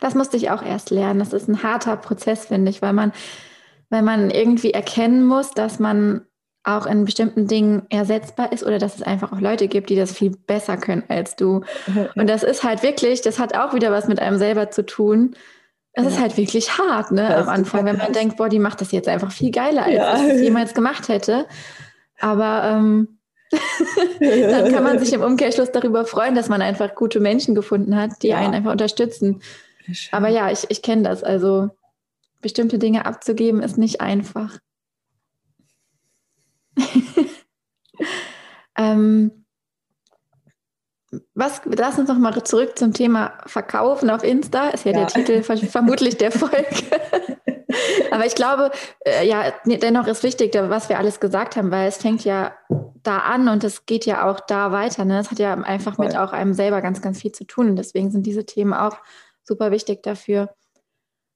[0.00, 1.20] Das musste ich auch erst lernen.
[1.20, 3.12] Das ist ein harter Prozess, finde ich, weil man,
[3.88, 6.26] weil man irgendwie erkennen muss, dass man
[6.64, 10.12] auch in bestimmten Dingen ersetzbar ist oder dass es einfach auch Leute gibt, die das
[10.12, 11.62] viel besser können als du.
[12.14, 15.34] Und das ist halt wirklich, das hat auch wieder was mit einem selber zu tun.
[15.92, 16.10] Es ja.
[16.10, 19.08] ist halt wirklich hart, ne, am Anfang, wenn man denkt, boah, die macht das jetzt
[19.08, 20.16] einfach viel geiler, als ja.
[20.16, 21.46] ich das jemals gemacht hätte.
[22.20, 23.18] Aber ähm,
[24.20, 28.22] dann kann man sich im Umkehrschluss darüber freuen, dass man einfach gute Menschen gefunden hat,
[28.22, 28.36] die ja.
[28.36, 29.42] einen einfach unterstützen.
[30.12, 31.24] Aber ja, ich, ich kenne das.
[31.24, 31.70] Also
[32.40, 34.58] bestimmte Dinge abzugeben ist nicht einfach.
[38.82, 39.44] Ähm,
[41.34, 44.70] was, lass uns noch mal zurück zum Thema Verkaufen auf Insta.
[44.70, 45.04] Ist ja, ja.
[45.04, 46.66] der Titel vermutlich der Folge.
[48.10, 48.70] Aber ich glaube,
[49.00, 52.52] äh, ja, dennoch ist wichtig, was wir alles gesagt haben, weil es fängt ja
[53.02, 55.04] da an und es geht ja auch da weiter.
[55.04, 55.18] Ne?
[55.18, 56.06] Das hat ja einfach Voll.
[56.06, 57.70] mit auch einem selber ganz, ganz viel zu tun.
[57.70, 58.96] Und deswegen sind diese Themen auch
[59.42, 60.54] super wichtig dafür.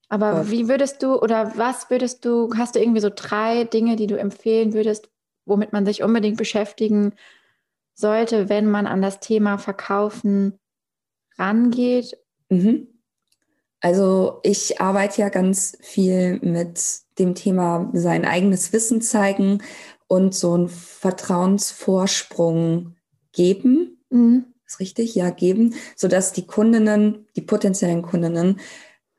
[0.08, 0.50] Aber Voll.
[0.50, 4.18] wie würdest du oder was würdest du, hast du irgendwie so drei Dinge, die du
[4.18, 5.08] empfehlen würdest,
[5.44, 7.14] womit man sich unbedingt beschäftigen
[7.96, 10.60] sollte, wenn man an das Thema Verkaufen
[11.36, 12.16] rangeht?
[12.48, 12.86] Mhm.
[13.80, 16.80] Also ich arbeite ja ganz viel mit
[17.18, 19.62] dem Thema sein eigenes Wissen zeigen
[20.06, 22.94] und so einen Vertrauensvorsprung
[23.32, 23.98] geben.
[24.10, 24.46] Mhm.
[24.66, 25.14] Ist richtig?
[25.14, 28.58] Ja, geben, sodass die Kundinnen, die potenziellen Kundinnen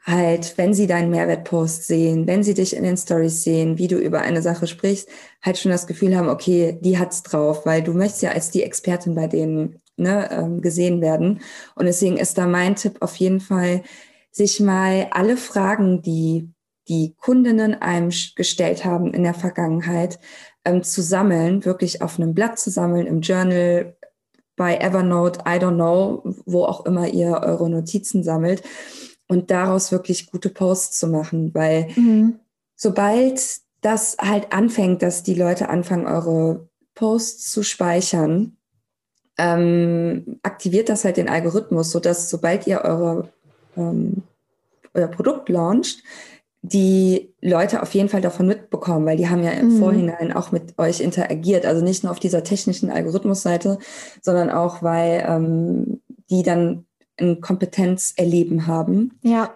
[0.07, 3.97] halt, wenn sie deinen Mehrwertpost sehen, wenn sie dich in den Stories sehen, wie du
[3.97, 5.09] über eine Sache sprichst,
[5.41, 8.63] halt schon das Gefühl haben, okay, die hat's drauf, weil du möchtest ja als die
[8.63, 11.41] Expertin bei denen ne, ähm, gesehen werden.
[11.75, 13.83] Und deswegen ist da mein Tipp auf jeden Fall,
[14.31, 16.49] sich mal alle Fragen, die
[16.87, 20.19] die Kundinnen einem gestellt haben in der Vergangenheit,
[20.63, 23.97] ähm, zu sammeln, wirklich auf einem Blatt zu sammeln, im Journal,
[24.55, 28.63] bei Evernote, I don't know, wo auch immer ihr eure Notizen sammelt
[29.27, 32.39] und daraus wirklich gute Posts zu machen, weil mhm.
[32.75, 33.41] sobald
[33.81, 38.57] das halt anfängt, dass die Leute anfangen, eure Posts zu speichern,
[39.37, 43.29] ähm, aktiviert das halt den Algorithmus, sodass sobald ihr eure
[43.75, 44.23] ähm,
[44.97, 46.03] euer Produkt launcht,
[46.63, 49.79] die Leute auf jeden Fall davon mitbekommen, weil die haben ja im mhm.
[49.79, 51.65] Vorhinein auch mit euch interagiert.
[51.65, 53.77] Also nicht nur auf dieser technischen Algorithmusseite,
[54.21, 56.85] sondern auch, weil ähm, die dann
[57.19, 59.19] ein Kompetenzerleben haben.
[59.21, 59.55] Ja.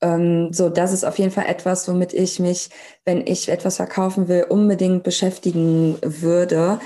[0.00, 2.70] Ähm, so, das ist auf jeden Fall etwas, womit ich mich,
[3.04, 6.80] wenn ich etwas verkaufen will, unbedingt beschäftigen würde.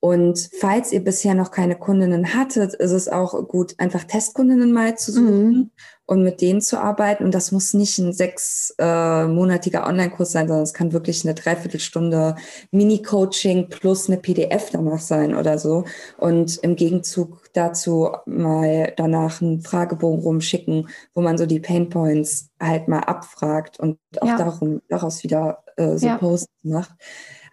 [0.00, 4.96] Und falls ihr bisher noch keine Kundinnen hattet, ist es auch gut, einfach Testkundinnen mal
[4.96, 5.70] zu suchen mhm.
[6.08, 7.22] Und mit denen zu arbeiten.
[7.22, 12.34] Und das muss nicht ein sechsmonatiger äh, Online-Kurs sein, sondern es kann wirklich eine Dreiviertelstunde
[12.70, 15.84] Mini-Coaching plus eine PDF danach sein oder so.
[16.16, 22.48] Und im Gegenzug dazu mal danach einen Fragebogen rumschicken, wo man so die Pain Points
[22.58, 24.38] halt mal abfragt und auch ja.
[24.38, 26.16] darum, daraus wieder äh, so ja.
[26.16, 26.90] Posts macht.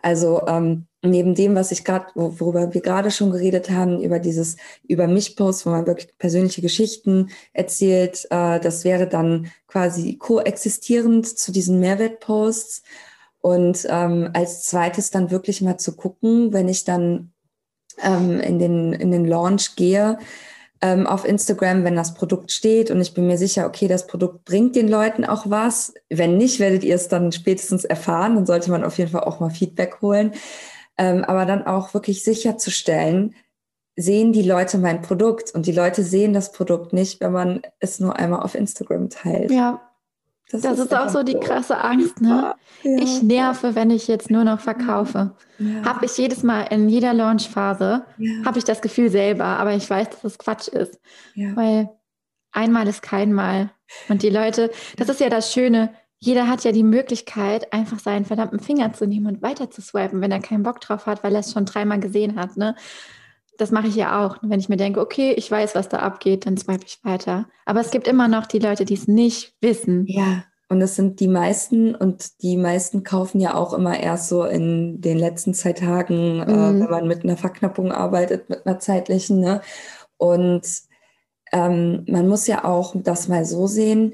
[0.01, 4.58] Also ähm, neben dem, was ich gerade, worüber wir gerade schon geredet haben, über dieses
[4.88, 11.28] über mich Post, wo man wirklich persönliche Geschichten erzählt, äh, das wäre dann quasi koexistierend
[11.28, 12.84] zu diesen Mehrwertposts.
[13.41, 17.32] Und ähm, als zweites dann wirklich mal zu gucken, wenn ich dann
[18.01, 20.18] ähm, in, den, in den Launch gehe,
[20.82, 24.45] ähm, auf Instagram, wenn das Produkt steht und ich bin mir sicher, okay, das Produkt
[24.45, 25.93] bringt den Leuten auch was.
[26.10, 28.36] Wenn nicht, werdet ihr es dann spätestens erfahren.
[28.36, 30.34] Dann sollte man auf jeden Fall auch mal Feedback holen.
[30.98, 33.36] Ähm, aber dann auch wirklich sicherzustellen,
[33.98, 38.00] sehen die Leute mein Produkt und die Leute sehen das Produkt nicht, wenn man es
[38.00, 39.52] nur einmal auf Instagram teilt.
[39.52, 39.82] Ja,
[40.52, 42.56] das, das ist, ist auch so die krasse Angst, ne?
[42.84, 42.98] Ja.
[42.98, 45.32] Ich nerve, wenn ich jetzt nur noch verkaufe.
[45.58, 45.86] Ja.
[45.86, 48.46] Habe ich jedes Mal in jeder Launchphase, ja.
[48.46, 51.00] habe ich das Gefühl selber, aber ich weiß, dass das Quatsch ist.
[51.36, 51.89] Weil
[52.52, 53.72] einmal ist kein Mal.
[54.08, 55.93] Und die Leute, das ist ja das Schöne,
[56.26, 60.21] jeder hat ja die Möglichkeit, einfach seinen verdammten Finger zu nehmen und weiter zu swipen,
[60.21, 62.57] wenn er keinen Bock drauf hat, weil er es schon dreimal gesehen hat.
[62.57, 62.76] Ne?
[63.57, 64.38] das mache ich ja auch.
[64.41, 67.47] Wenn ich mir denke, okay, ich weiß, was da abgeht, dann swipe ich weiter.
[67.65, 70.05] Aber es gibt immer noch die Leute, die es nicht wissen.
[70.07, 74.43] Ja, und das sind die meisten und die meisten kaufen ja auch immer erst so
[74.43, 76.51] in den letzten zwei Tagen, äh, mhm.
[76.51, 79.39] äh, wenn man mit einer Verknappung arbeitet, mit einer zeitlichen.
[79.39, 79.61] Ne?
[80.17, 80.65] Und
[81.51, 84.13] ähm, man muss ja auch das mal so sehen,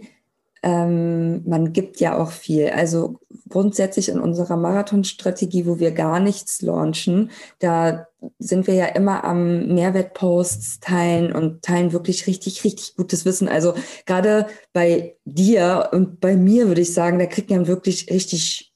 [0.64, 2.70] ähm, man gibt ja auch viel.
[2.70, 8.08] Also grundsätzlich in unserer Marathonstrategie, wo wir gar nichts launchen, da
[8.38, 13.48] sind wir ja immer am Mehrwertposts teilen und teilen wirklich richtig, richtig gutes Wissen.
[13.48, 13.74] Also
[14.06, 18.72] gerade bei dir und bei mir würde ich sagen, da kriegt man wirklich richtig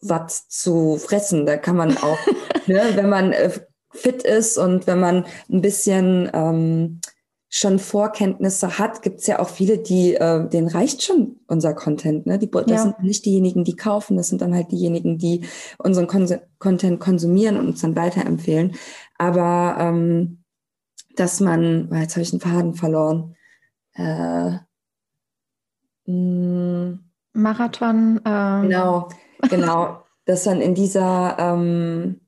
[0.00, 1.46] was zu fressen.
[1.46, 2.18] Da kann man auch,
[2.66, 3.50] ne, wenn man äh,
[3.90, 7.00] fit ist und wenn man ein bisschen ähm,
[7.50, 12.26] schon Vorkenntnisse hat, gibt es ja auch viele, die, äh, denen reicht schon unser Content.
[12.26, 12.38] Ne?
[12.38, 12.82] Die, das ja.
[12.82, 15.46] sind nicht diejenigen, die kaufen, das sind dann halt diejenigen, die
[15.78, 16.28] unseren Kon
[16.58, 18.74] Content konsumieren und uns dann weiterempfehlen.
[19.16, 20.42] Aber ähm,
[21.16, 23.34] dass man, oh, jetzt habe ich einen Faden verloren.
[23.94, 24.58] Äh,
[26.06, 26.98] mh,
[27.32, 28.20] Marathon.
[28.24, 28.62] Ähm.
[28.62, 29.08] Genau,
[29.48, 30.04] genau.
[30.26, 32.20] dass dann in dieser ähm,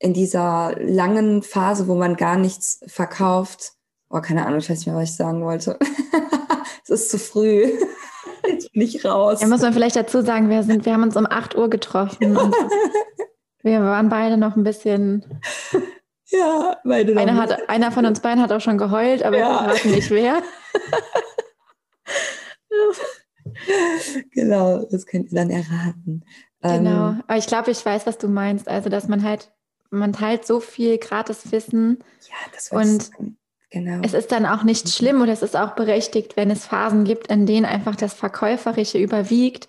[0.00, 3.77] in dieser langen Phase, wo man gar nichts verkauft,
[4.10, 5.78] oh, keine Ahnung, ich weiß nicht mehr, was ich sagen wollte.
[6.84, 7.70] es ist zu früh.
[8.46, 9.40] Jetzt bin ich raus.
[9.40, 12.36] Ja, muss man vielleicht dazu sagen, wir, sind, wir haben uns um 8 Uhr getroffen
[12.36, 12.54] und
[13.62, 15.40] wir waren beide noch ein bisschen.
[16.26, 19.70] Ja, beide einer, hat, einer von uns beiden hat auch schon geheult, aber ja.
[19.70, 20.42] wissen nicht wer.
[24.32, 26.24] genau, das könnt ihr dann erraten.
[26.62, 28.68] Genau, ähm, aber ich glaube, ich weiß, was du meinst.
[28.68, 29.52] Also, dass man halt,
[29.90, 31.98] man teilt so viel gratis Wissen.
[32.28, 33.10] Ja, das und.
[33.70, 34.00] Genau.
[34.02, 34.90] Es ist dann auch nicht mhm.
[34.90, 38.98] schlimm oder es ist auch berechtigt, wenn es Phasen gibt, in denen einfach das Verkäuferische
[38.98, 39.68] überwiegt.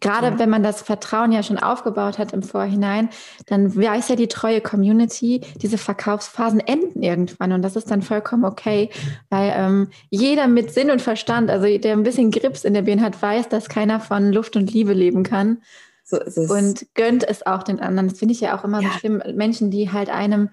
[0.00, 0.38] Gerade ja.
[0.38, 3.08] wenn man das Vertrauen ja schon aufgebaut hat im Vorhinein,
[3.46, 8.44] dann weiß ja die treue Community, diese Verkaufsphasen enden irgendwann und das ist dann vollkommen
[8.44, 8.90] okay,
[9.30, 13.02] weil ähm, jeder mit Sinn und Verstand, also der ein bisschen Grips in der Birne
[13.02, 15.62] hat, weiß, dass keiner von Luft und Liebe leben kann.
[16.04, 16.50] So ist es.
[16.50, 18.08] Und gönnt es auch den anderen.
[18.08, 18.90] Das finde ich ja auch immer ja.
[18.90, 19.22] so schlimm.
[19.34, 20.50] Menschen, die halt einem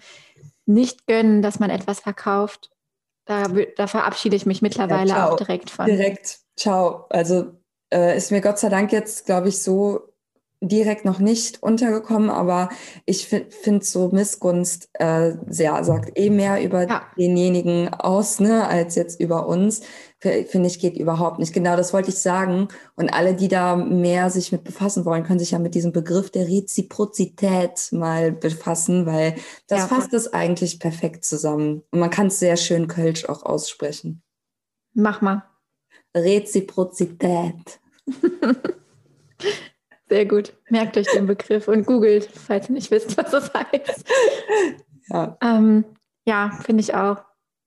[0.66, 2.72] nicht gönnen, dass man etwas verkauft,
[3.26, 3.48] da,
[3.78, 5.86] da verabschiede ich mich mittlerweile ja, auch direkt von.
[5.86, 7.06] Direkt, ciao.
[7.10, 7.54] Also
[7.94, 10.14] äh, ist mir Gott sei Dank jetzt, glaube ich, so
[10.60, 12.70] direkt noch nicht untergekommen, aber
[13.06, 17.04] ich finde so Missgunst äh, sehr, sagt eh mehr über ja.
[17.18, 19.82] denjenigen aus, ne, als jetzt über uns.
[20.24, 21.52] Finde ich, geht überhaupt nicht.
[21.52, 22.70] Genau das wollte ich sagen.
[22.96, 26.32] Und alle, die da mehr sich mit befassen wollen, können sich ja mit diesem Begriff
[26.32, 29.36] der Reziprozität mal befassen, weil
[29.68, 29.88] das ja.
[29.88, 31.84] fasst es eigentlich perfekt zusammen.
[31.92, 34.24] Und man kann es sehr schön Kölsch auch aussprechen.
[34.94, 35.44] Mach mal.
[36.16, 37.82] Reziprozität.
[40.10, 40.56] Sehr gut.
[40.70, 44.06] Merkt euch den Begriff und googelt, falls ihr nicht wisst, was das heißt.
[45.10, 45.84] Ja, ähm,
[46.26, 47.26] ja finde ich auch.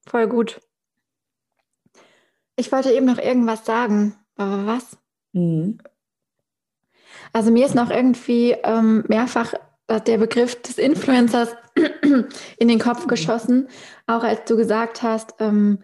[0.09, 0.59] Voll gut.
[2.57, 4.17] Ich wollte eben noch irgendwas sagen.
[4.37, 4.97] Aber was?
[5.33, 5.79] Mhm.
[7.33, 9.55] Also mir ist noch irgendwie ähm, mehrfach
[9.89, 11.55] der Begriff des Influencers
[12.59, 13.69] in den Kopf geschossen,
[14.07, 15.79] auch als du gesagt hast, ähm,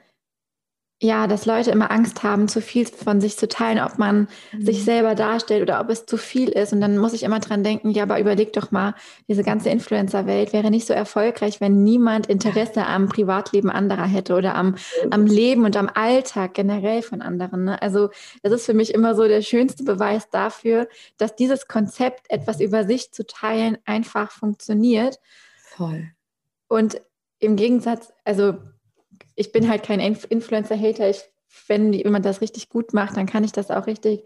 [1.03, 4.65] ja, dass Leute immer Angst haben, zu viel von sich zu teilen, ob man mhm.
[4.65, 6.73] sich selber darstellt oder ob es zu viel ist.
[6.73, 8.95] Und dann muss ich immer dran denken, ja, aber überleg doch mal,
[9.27, 14.55] diese ganze Influencer-Welt wäre nicht so erfolgreich, wenn niemand Interesse am Privatleben anderer hätte oder
[14.55, 14.77] am,
[15.11, 17.65] am Leben und am Alltag generell von anderen.
[17.65, 17.83] Ne?
[17.83, 18.11] Also
[18.45, 20.87] das ist für mich immer so der schönste Beweis dafür,
[21.19, 25.19] dass dieses Konzept, etwas über sich zu teilen, einfach funktioniert.
[25.65, 26.13] Voll.
[26.69, 27.01] Und
[27.41, 28.55] im Gegensatz, also
[29.43, 31.11] ich bin halt kein Influencer-Hater.
[31.11, 31.25] Ich,
[31.67, 34.25] wenn jemand das richtig gut macht, dann kann ich das auch richtig,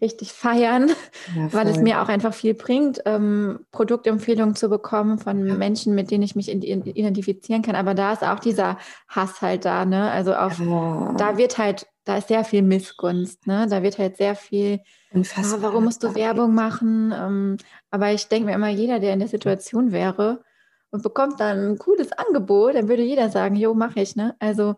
[0.00, 0.90] richtig feiern,
[1.34, 5.54] ja, weil es mir auch einfach viel bringt, ähm, Produktempfehlungen zu bekommen von ja.
[5.54, 7.74] Menschen, mit denen ich mich identifizieren kann.
[7.74, 8.78] Aber da ist auch dieser
[9.08, 10.10] Hass halt da, ne?
[10.12, 11.12] Also auf, ja.
[11.18, 13.66] da wird halt, da ist sehr viel Missgunst, ne?
[13.68, 14.78] Da wird halt sehr viel,
[15.12, 17.12] ah, warum musst du Werbung machen?
[17.12, 17.56] Ähm,
[17.90, 20.44] aber ich denke mir immer, jeder, der in der Situation wäre,
[20.90, 24.36] und bekommt dann ein cooles Angebot, dann würde jeder sagen, jo, mache ich, ne?
[24.38, 24.76] Also.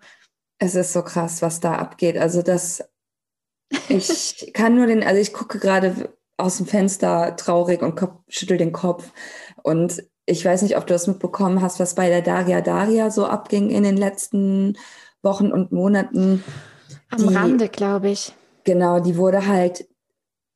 [0.58, 2.18] Es ist so krass, was da abgeht.
[2.18, 2.82] Also das,
[3.88, 8.72] ich kann nur den, also ich gucke gerade aus dem Fenster traurig und schüttel den
[8.72, 9.10] Kopf.
[9.62, 13.26] Und ich weiß nicht, ob du das mitbekommen hast, was bei der Daria Daria so
[13.26, 14.76] abging in den letzten
[15.22, 16.44] Wochen und Monaten.
[17.10, 18.34] Am die, Rande, glaube ich.
[18.64, 19.88] Genau, die wurde halt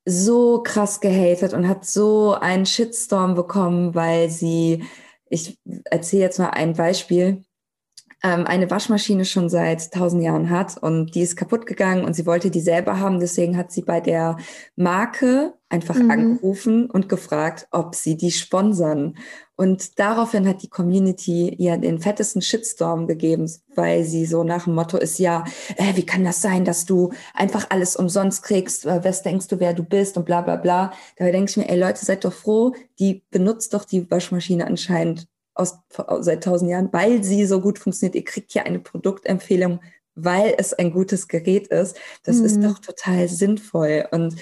[0.04, 4.84] so krass gehatet und hat so einen Shitstorm bekommen, weil sie
[5.32, 5.58] ich
[5.90, 7.42] erzähle jetzt mal ein Beispiel.
[8.22, 12.26] Ähm, eine Waschmaschine schon seit tausend Jahren hat und die ist kaputt gegangen und sie
[12.26, 13.18] wollte die selber haben.
[13.18, 14.36] Deswegen hat sie bei der
[14.76, 16.10] Marke einfach mhm.
[16.10, 19.16] angerufen und gefragt, ob sie die sponsern.
[19.56, 24.74] Und daraufhin hat die Community ihr den fettesten Shitstorm gegeben, weil sie so nach dem
[24.74, 25.44] Motto ist, ja,
[25.76, 28.86] äh, wie kann das sein, dass du einfach alles umsonst kriegst?
[28.86, 30.92] Äh, was denkst du, wer du bist und bla bla bla.
[31.16, 35.28] Dabei denke ich mir, ey Leute, seid doch froh, die benutzt doch die Waschmaschine anscheinend
[35.54, 35.78] aus,
[36.20, 38.14] seit tausend Jahren, weil sie so gut funktioniert.
[38.14, 39.80] Ihr kriegt hier eine Produktempfehlung,
[40.14, 41.96] weil es ein gutes Gerät ist.
[42.24, 42.44] Das mhm.
[42.46, 44.06] ist doch total sinnvoll.
[44.10, 44.36] Und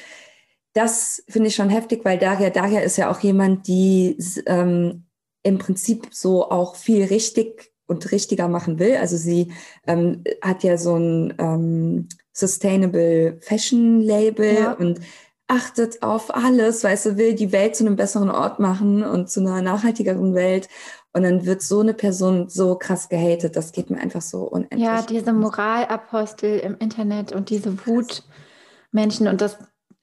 [0.72, 4.16] das finde ich schon heftig, weil Daria, Daria ist ja auch jemand, die
[4.46, 5.04] ähm,
[5.42, 8.96] im Prinzip so auch viel richtig und richtiger machen will.
[8.96, 9.52] Also sie
[9.86, 14.72] ähm, hat ja so ein ähm, Sustainable Fashion Label ja.
[14.72, 15.00] und
[15.48, 19.40] achtet auf alles, weißt du, will die Welt zu einem besseren Ort machen und zu
[19.40, 20.68] einer nachhaltigeren Welt.
[21.12, 23.56] Und dann wird so eine Person so krass gehatet.
[23.56, 24.80] Das geht mir einfach so unendlich.
[24.80, 29.26] Ja, diese Moralapostel im Internet und diese Wutmenschen.
[29.26, 29.58] Und das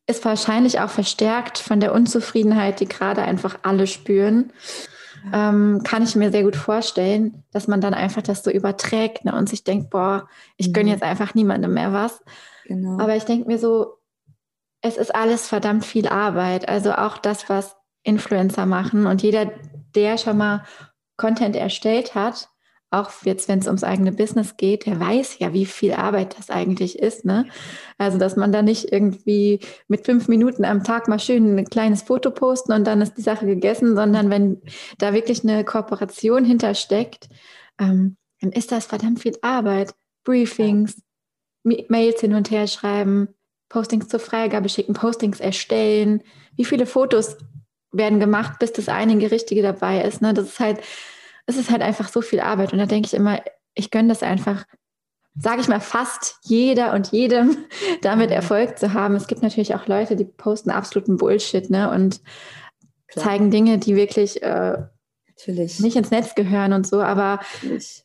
[0.08, 4.54] ist wahrscheinlich auch verstärkt von der Unzufriedenheit, die gerade einfach alle spüren.
[5.34, 9.36] Ähm, kann ich mir sehr gut vorstellen, dass man dann einfach das so überträgt ne,
[9.36, 10.92] und sich denkt, boah, ich gönne mhm.
[10.94, 12.24] jetzt einfach niemandem mehr was.
[12.66, 12.98] Genau.
[13.02, 13.98] Aber ich denke mir so,
[14.82, 16.70] es ist alles verdammt viel Arbeit.
[16.70, 19.06] Also auch das, was Influencer machen.
[19.06, 19.52] Und jeder,
[19.96, 20.64] der schon mal
[21.18, 22.50] Content erstellt hat,
[22.90, 26.50] auch jetzt, wenn es ums eigene Business geht, der weiß ja, wie viel Arbeit das
[26.50, 27.26] eigentlich ist.
[27.26, 27.46] Ne?
[27.98, 32.04] Also, dass man da nicht irgendwie mit fünf Minuten am Tag mal schön ein kleines
[32.04, 34.62] Foto posten und dann ist die Sache gegessen, sondern wenn
[35.00, 37.28] da wirklich eine Kooperation hintersteckt,
[37.80, 39.94] ähm, dann ist das verdammt viel Arbeit.
[40.24, 41.02] Briefings,
[41.64, 43.30] Mails hin und her schreiben,
[43.70, 46.22] Postings zur Freigabe schicken, Postings erstellen.
[46.56, 47.38] Wie viele Fotos
[47.92, 50.22] werden gemacht, bis das eine Richtige dabei ist?
[50.22, 50.34] Ne?
[50.34, 50.80] Das ist halt
[51.48, 52.74] es ist halt einfach so viel Arbeit.
[52.74, 53.42] Und da denke ich immer,
[53.74, 54.66] ich gönne das einfach,
[55.36, 57.58] sage ich mal, fast jeder und jedem
[58.02, 58.36] damit mhm.
[58.36, 59.16] Erfolg zu haben.
[59.16, 61.90] Es gibt natürlich auch Leute, die posten absoluten Bullshit ne?
[61.90, 62.22] und
[63.08, 63.26] Klar.
[63.26, 64.78] zeigen Dinge, die wirklich äh,
[65.48, 67.02] nicht ins Netz gehören und so.
[67.02, 68.04] Aber natürlich.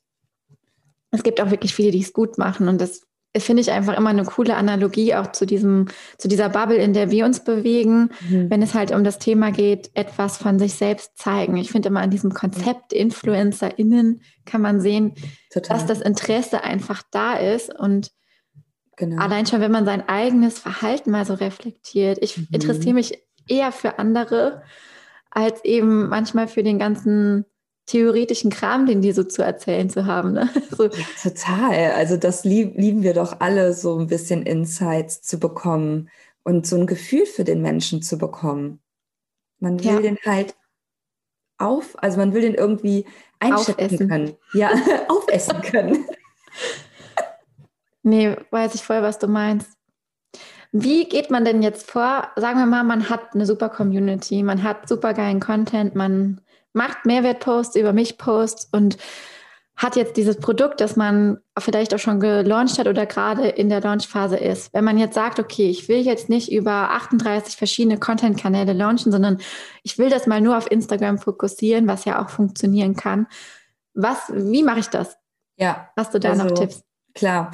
[1.10, 2.68] es gibt auch wirklich viele, die es gut machen.
[2.68, 3.02] Und das
[3.36, 5.86] finde ich einfach immer eine coole Analogie auch zu diesem,
[6.18, 8.50] zu dieser Bubble, in der wir uns bewegen, mhm.
[8.50, 11.56] wenn es halt um das Thema geht, etwas von sich selbst zeigen.
[11.56, 15.14] Ich finde immer an diesem Konzept InfluencerInnen kann man sehen,
[15.50, 15.76] Total.
[15.76, 18.10] dass das Interesse einfach da ist und
[18.96, 19.22] genau.
[19.22, 22.18] allein schon, wenn man sein eigenes Verhalten mal so reflektiert.
[22.20, 22.48] Ich mhm.
[22.52, 23.18] interessiere mich
[23.48, 24.62] eher für andere
[25.30, 27.46] als eben manchmal für den ganzen
[27.86, 30.32] theoretischen Kram, den die so zu erzählen zu haben.
[30.32, 30.48] Ne?
[30.70, 30.88] So.
[31.22, 31.92] Total.
[31.92, 36.08] Also das lieb, lieben wir doch alle, so ein bisschen Insights zu bekommen
[36.44, 38.80] und so ein Gefühl für den Menschen zu bekommen.
[39.58, 40.00] Man will ja.
[40.00, 40.54] den halt
[41.58, 43.06] auf, also man will den irgendwie
[43.38, 44.08] einschätzen aufessen.
[44.08, 44.36] können.
[44.52, 44.70] Ja,
[45.08, 46.06] aufessen können.
[48.04, 49.70] Nee, weiß ich voll, was du meinst.
[50.72, 52.32] Wie geht man denn jetzt vor?
[52.34, 56.40] Sagen wir mal, man hat eine super Community, man hat super geilen Content, man
[56.72, 58.98] macht Mehrwertposts über mich Posts und
[59.76, 63.80] hat jetzt dieses Produkt, das man vielleicht auch schon gelauncht hat oder gerade in der
[63.80, 64.72] Launchphase ist.
[64.74, 69.38] Wenn man jetzt sagt, okay, ich will jetzt nicht über 38 verschiedene Content-Kanäle launchen, sondern
[69.82, 73.26] ich will das mal nur auf Instagram fokussieren, was ja auch funktionieren kann.
[73.94, 75.16] Was, wie mache ich das?
[75.56, 75.90] Ja.
[75.96, 76.84] Hast du da also, noch Tipps?
[77.14, 77.50] Klar.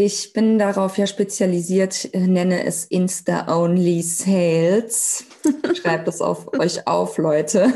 [0.00, 5.24] Ich bin darauf ja spezialisiert, nenne es Insta-Only Sales.
[5.74, 7.72] Schreibt das auf euch auf, Leute.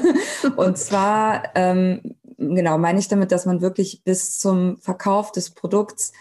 [0.54, 6.12] Und zwar, ähm, genau, meine ich damit, dass man wirklich bis zum Verkauf des Produkts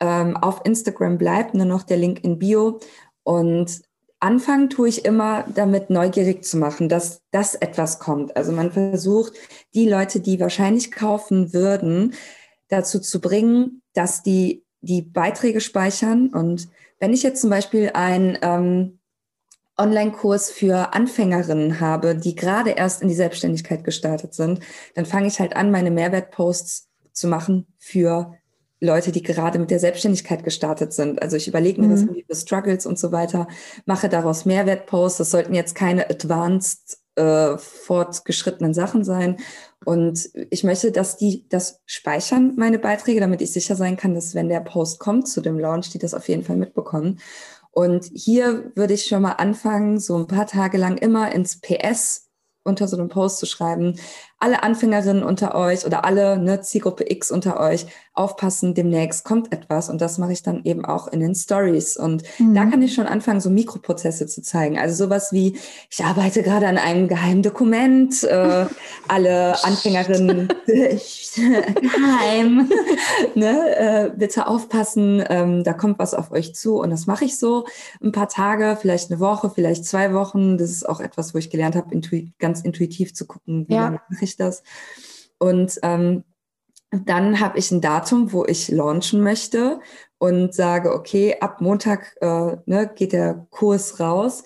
[0.00, 2.80] ähm, auf Instagram bleibt, nur noch der Link in Bio.
[3.22, 3.82] Und
[4.18, 8.34] anfangen tue ich immer damit neugierig zu machen, dass das etwas kommt.
[8.34, 9.34] Also man versucht,
[9.74, 12.14] die Leute, die wahrscheinlich kaufen würden,
[12.68, 16.28] dazu zu bringen, dass die die Beiträge speichern.
[16.28, 16.68] Und
[16.98, 18.98] wenn ich jetzt zum Beispiel einen ähm,
[19.76, 24.60] Online-Kurs für Anfängerinnen habe, die gerade erst in die Selbstständigkeit gestartet sind,
[24.94, 28.34] dann fange ich halt an, meine Mehrwertposts zu machen für
[28.80, 31.20] Leute, die gerade mit der Selbstständigkeit gestartet sind.
[31.20, 31.92] Also ich überlege mir mhm.
[31.92, 33.46] das irgendwie für Struggles und so weiter,
[33.84, 35.18] mache daraus Mehrwertposts.
[35.18, 39.36] Das sollten jetzt keine advanced äh, fortgeschrittenen Sachen sein.
[39.84, 44.34] Und ich möchte, dass die das speichern, meine Beiträge, damit ich sicher sein kann, dass
[44.34, 47.18] wenn der Post kommt zu dem Launch, die das auf jeden Fall mitbekommen.
[47.70, 52.30] Und hier würde ich schon mal anfangen, so ein paar Tage lang immer ins PS
[52.62, 53.98] unter so einem Post zu schreiben,
[54.40, 59.88] alle Anfängerinnen unter euch oder alle ne, Zielgruppe X unter euch aufpassen, demnächst kommt etwas
[59.88, 62.54] und das mache ich dann eben auch in den Stories und mhm.
[62.54, 64.78] da kann ich schon anfangen, so Mikroprozesse zu zeigen.
[64.78, 65.58] Also sowas wie,
[65.90, 68.66] ich arbeite gerade an einem geheimen Dokument, äh,
[69.08, 72.70] alle Anfängerinnen geheim,
[73.34, 77.38] ne, äh, bitte aufpassen, ähm, da kommt was auf euch zu und das mache ich
[77.38, 77.66] so
[78.02, 80.56] ein paar Tage, vielleicht eine Woche, vielleicht zwei Wochen.
[80.56, 83.90] Das ist auch etwas, wo ich gelernt habe, intuit, ganz intuitiv zu gucken, wie ja.
[83.90, 84.62] mache ich ich das.
[85.38, 86.24] Und ähm,
[86.90, 89.80] dann habe ich ein Datum, wo ich launchen möchte
[90.18, 94.42] und sage, okay, ab Montag äh, ne, geht der Kurs raus.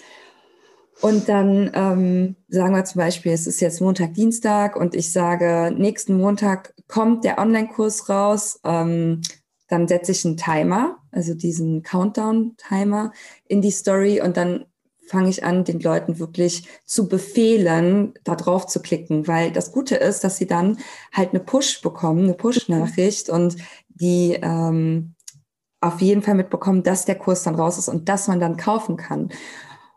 [1.01, 5.75] Und dann ähm, sagen wir zum Beispiel, es ist jetzt Montag, Dienstag und ich sage,
[5.77, 8.61] nächsten Montag kommt der Online-Kurs raus.
[8.65, 9.23] Ähm,
[9.69, 13.13] dann setze ich einen Timer, also diesen Countdown-Timer
[13.47, 14.67] in die Story und dann
[15.07, 19.97] fange ich an, den Leuten wirklich zu befehlen, da drauf zu klicken, weil das Gute
[19.97, 20.79] ist, dass sie dann
[21.13, 23.57] halt eine Push bekommen, eine Push-Nachricht und
[23.89, 25.15] die ähm,
[25.81, 28.97] auf jeden Fall mitbekommen, dass der Kurs dann raus ist und dass man dann kaufen
[28.97, 29.31] kann.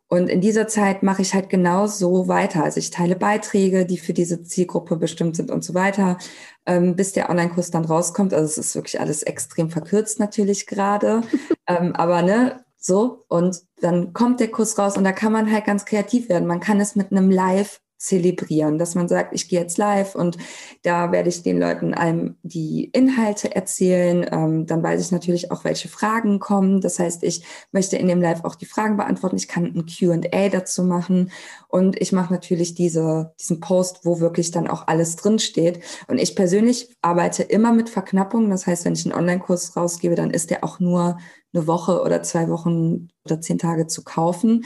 [0.09, 2.63] Und in dieser Zeit mache ich halt genau so weiter.
[2.63, 6.17] Also ich teile Beiträge, die für diese Zielgruppe bestimmt sind und so weiter,
[6.65, 8.33] ähm, bis der Online-Kurs dann rauskommt.
[8.33, 11.23] Also es ist wirklich alles extrem verkürzt natürlich gerade.
[11.67, 13.25] ähm, aber ne, so.
[13.27, 16.47] Und dann kommt der Kurs raus und da kann man halt ganz kreativ werden.
[16.47, 20.37] Man kann es mit einem Live zelebrieren, dass man sagt, ich gehe jetzt live und
[20.83, 24.25] da werde ich den Leuten einem die Inhalte erzählen.
[24.31, 26.79] Ähm, dann weiß ich natürlich auch, welche Fragen kommen.
[26.79, 29.37] Das heißt, ich möchte in dem Live auch die Fragen beantworten.
[29.37, 31.31] Ich kann ein Q&A dazu machen
[31.67, 35.83] und ich mache natürlich diese, diesen Post, wo wirklich dann auch alles drinsteht.
[36.07, 38.49] Und ich persönlich arbeite immer mit Verknappung.
[38.49, 41.17] Das heißt, wenn ich einen Online-Kurs rausgebe, dann ist der auch nur
[41.53, 44.65] eine Woche oder zwei Wochen oder zehn Tage zu kaufen.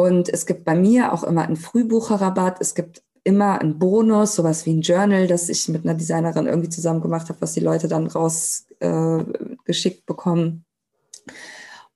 [0.00, 2.56] Und es gibt bei mir auch immer einen Frühbucherrabatt.
[2.60, 6.70] Es gibt immer einen Bonus, sowas wie ein Journal, das ich mit einer Designerin irgendwie
[6.70, 10.64] zusammen gemacht habe, was die Leute dann rausgeschickt äh, bekommen.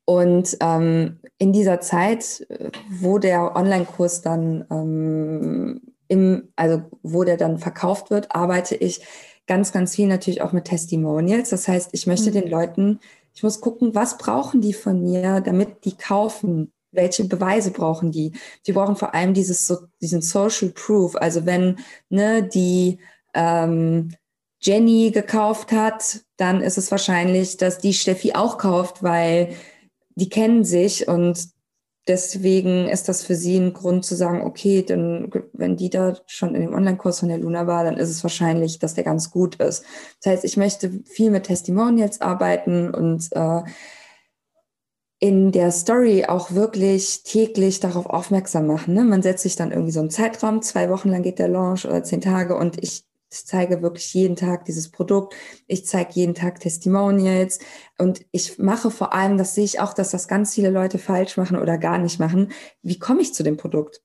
[0.04, 2.46] Und ähm, in dieser Zeit,
[2.90, 9.00] wo der Online-Kurs dann ähm, im, also wo der dann verkauft wird, arbeite ich
[9.46, 11.48] ganz, ganz viel natürlich auch mit Testimonials.
[11.48, 12.34] Das heißt, ich möchte mhm.
[12.34, 13.00] den Leuten,
[13.32, 18.32] ich muss gucken, was brauchen die von mir, damit die kaufen welche Beweise brauchen die?
[18.66, 21.16] Die brauchen vor allem dieses so, diesen Social Proof.
[21.16, 21.78] Also wenn
[22.08, 22.98] ne, die
[23.34, 24.14] ähm,
[24.60, 29.54] Jenny gekauft hat, dann ist es wahrscheinlich, dass die Steffi auch kauft, weil
[30.14, 31.48] die kennen sich und
[32.06, 36.54] deswegen ist das für sie ein Grund zu sagen, okay, dann, wenn die da schon
[36.54, 39.56] in dem Online-Kurs von der Luna war, dann ist es wahrscheinlich, dass der ganz gut
[39.56, 39.84] ist.
[40.22, 43.62] Das heißt, ich möchte viel mit Testimonials arbeiten und äh,
[45.20, 48.94] in der Story auch wirklich täglich darauf aufmerksam machen.
[48.94, 49.04] Ne?
[49.04, 52.02] Man setzt sich dann irgendwie so einen Zeitraum, zwei Wochen lang geht der Launch oder
[52.02, 55.34] zehn Tage und ich zeige wirklich jeden Tag dieses Produkt.
[55.66, 57.58] Ich zeige jeden Tag Testimonials
[57.98, 61.36] und ich mache vor allem, das sehe ich auch, dass das ganz viele Leute falsch
[61.36, 62.52] machen oder gar nicht machen.
[62.82, 64.02] Wie komme ich zu dem Produkt?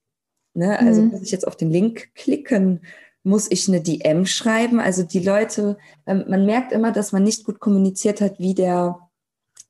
[0.53, 0.80] Ne?
[0.80, 1.10] Also mhm.
[1.10, 2.82] muss ich jetzt auf den Link klicken?
[3.24, 4.80] Muss ich eine DM schreiben?
[4.80, 9.09] Also die Leute, ähm, man merkt immer, dass man nicht gut kommuniziert hat, wie der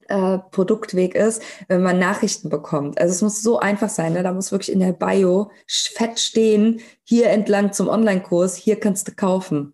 [0.10, 3.00] äh, Produktweg ist, wenn man Nachrichten bekommt.
[3.00, 4.14] Also es muss so einfach sein.
[4.14, 4.24] Ne?
[4.24, 9.14] Da muss wirklich in der Bio fett stehen, hier entlang zum Online-Kurs, hier kannst du
[9.14, 9.74] kaufen.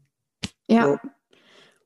[0.67, 0.85] Ja.
[0.85, 0.97] So.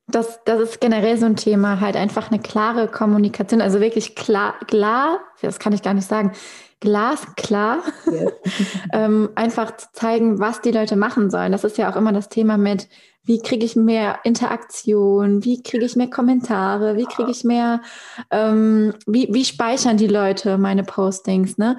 [0.06, 4.54] Das, das ist generell so ein Thema, halt einfach eine klare Kommunikation, also wirklich klar,
[4.66, 6.32] klar, das kann ich gar nicht sagen,
[6.80, 8.32] glasklar, yes.
[8.92, 11.52] ähm, einfach zu zeigen, was die Leute machen sollen.
[11.52, 12.88] Das ist ja auch immer das Thema mit,
[13.22, 17.82] wie kriege ich mehr Interaktion, wie kriege ich mehr Kommentare, wie kriege ich mehr,
[18.30, 21.76] ähm, wie, wie speichern die Leute meine Postings, ne?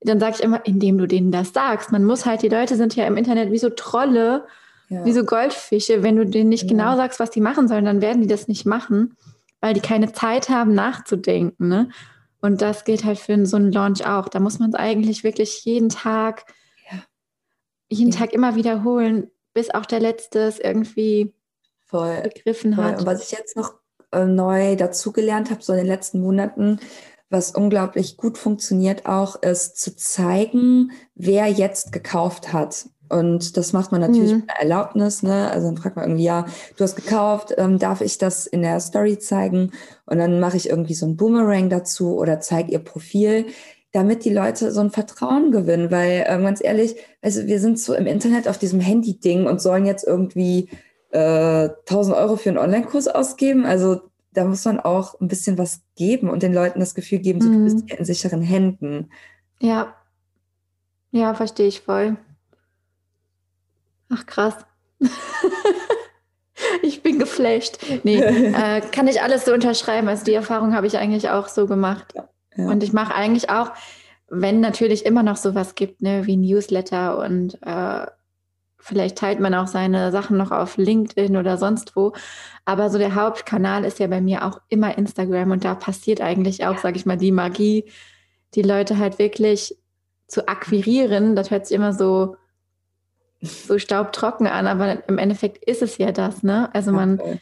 [0.00, 1.90] Dann sage ich immer, indem du denen das sagst.
[1.90, 4.46] Man muss halt, die Leute sind ja im Internet wie so Trolle,
[4.88, 5.04] ja.
[5.04, 6.04] wie so Goldfische.
[6.04, 6.68] Wenn du denen nicht ja.
[6.68, 9.16] genau sagst, was die machen sollen, dann werden die das nicht machen,
[9.60, 11.68] weil die keine Zeit haben, nachzudenken.
[11.68, 11.88] Ne?
[12.40, 14.28] Und das gilt halt für so einen Launch auch.
[14.28, 16.44] Da muss man es eigentlich wirklich jeden Tag,
[16.90, 17.02] ja.
[17.88, 21.34] jeden Tag immer wiederholen bis auch der Letzte es irgendwie
[21.84, 22.84] voll, begriffen voll.
[22.84, 23.00] hat.
[23.00, 23.74] Und was ich jetzt noch
[24.12, 26.78] äh, neu dazugelernt habe, so in den letzten Monaten,
[27.28, 32.88] was unglaublich gut funktioniert auch, ist zu zeigen, wer jetzt gekauft hat.
[33.08, 34.38] Und das macht man natürlich mhm.
[34.38, 35.22] mit einer Erlaubnis.
[35.22, 35.50] Ne?
[35.50, 36.46] Also dann fragt man irgendwie, ja,
[36.76, 39.72] du hast gekauft, ähm, darf ich das in der Story zeigen?
[40.06, 43.46] Und dann mache ich irgendwie so ein Boomerang dazu oder zeige ihr Profil
[43.92, 45.90] damit die Leute so ein Vertrauen gewinnen.
[45.90, 49.86] Weil äh, ganz ehrlich, also wir sind so im Internet auf diesem Handy-Ding und sollen
[49.86, 50.68] jetzt irgendwie
[51.10, 53.64] äh, 1000 Euro für einen Online-Kurs ausgeben.
[53.64, 54.02] Also
[54.32, 57.48] da muss man auch ein bisschen was geben und den Leuten das Gefühl geben, so,
[57.48, 57.52] mhm.
[57.54, 57.86] du bist mhm.
[57.86, 59.10] hier in sicheren Händen.
[59.60, 59.94] Ja.
[61.10, 62.18] Ja, verstehe ich voll.
[64.10, 64.54] Ach, krass.
[66.82, 67.78] ich bin geflasht.
[68.04, 70.08] Nee, äh, kann ich alles so unterschreiben.
[70.08, 72.14] Also die Erfahrung habe ich eigentlich auch so gemacht.
[72.14, 72.28] Ja.
[72.58, 72.68] Ja.
[72.68, 73.72] Und ich mache eigentlich auch,
[74.28, 78.06] wenn natürlich immer noch sowas gibt, ne, wie Newsletter und äh,
[78.78, 82.12] vielleicht teilt man auch seine Sachen noch auf LinkedIn oder sonst wo.
[82.64, 86.66] Aber so der Hauptkanal ist ja bei mir auch immer Instagram und da passiert eigentlich
[86.66, 86.80] auch, ja.
[86.80, 87.90] sage ich mal, die Magie,
[88.54, 89.76] die Leute halt wirklich
[90.26, 91.36] zu akquirieren.
[91.36, 92.36] Das hört sich immer so
[93.40, 96.68] so staubtrocken an, aber im Endeffekt ist es ja das, ne?
[96.74, 97.38] Also man okay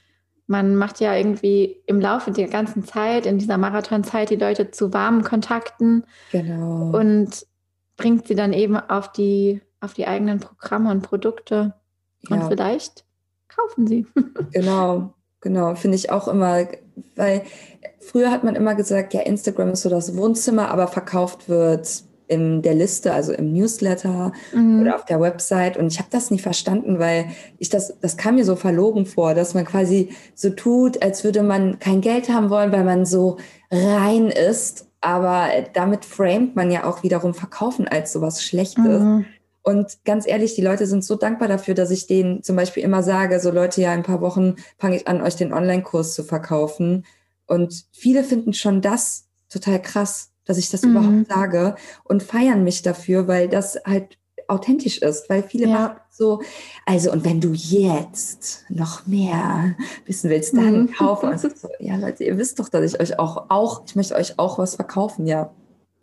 [0.47, 4.93] man macht ja irgendwie im Laufe der ganzen Zeit, in dieser Marathonzeit, die Leute zu
[4.93, 6.97] warmen Kontakten genau.
[6.97, 7.47] und
[7.97, 11.75] bringt sie dann eben auf die, auf die eigenen Programme und Produkte.
[12.29, 12.37] Ja.
[12.37, 13.05] Und vielleicht
[13.49, 14.07] kaufen sie.
[14.53, 15.75] genau, genau.
[15.75, 16.67] Finde ich auch immer,
[17.17, 17.43] weil
[18.01, 22.63] früher hat man immer gesagt, ja, Instagram ist so das Wohnzimmer, aber verkauft wird in
[22.63, 24.81] der Liste, also im Newsletter mhm.
[24.81, 25.77] oder auf der Website.
[25.77, 27.27] Und ich habe das nie verstanden, weil
[27.59, 31.43] ich das, das kam mir so verlogen vor, dass man quasi so tut, als würde
[31.43, 33.39] man kein Geld haben wollen, weil man so
[33.71, 34.89] rein ist.
[35.01, 39.01] Aber damit framet man ja auch wiederum Verkaufen als sowas Schlechtes.
[39.01, 39.27] Mhm.
[39.63, 43.03] Und ganz ehrlich, die Leute sind so dankbar dafür, dass ich denen zum Beispiel immer
[43.03, 46.23] sage, so Leute, ja, in ein paar Wochen fange ich an, euch den Online-Kurs zu
[46.23, 47.05] verkaufen.
[47.47, 50.91] Und viele finden schon das total krass, dass ich das mhm.
[50.91, 51.75] überhaupt sage
[52.05, 54.19] und feiern mich dafür, weil das halt
[54.49, 55.73] authentisch ist, weil viele ja.
[55.73, 56.41] machen so,
[56.87, 59.75] also und wenn du jetzt noch mehr
[60.07, 60.93] wissen willst, dann mhm.
[60.93, 61.29] kaufe.
[61.29, 64.39] Also so, ja, Leute, ihr wisst doch, dass ich euch auch, auch, ich möchte euch
[64.39, 65.51] auch was verkaufen, ja.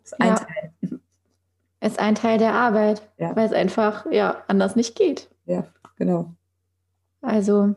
[0.02, 0.34] Das ist ein ja.
[0.36, 0.72] Teil.
[1.80, 3.36] Ist ein Teil der Arbeit, ja.
[3.36, 5.28] weil es einfach ja anders nicht geht.
[5.44, 5.66] Ja,
[5.96, 6.32] genau.
[7.20, 7.74] Also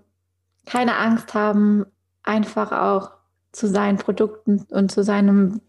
[0.66, 1.86] keine Angst haben,
[2.24, 3.17] einfach auch
[3.58, 5.62] zu seinen Produkten und zu seinem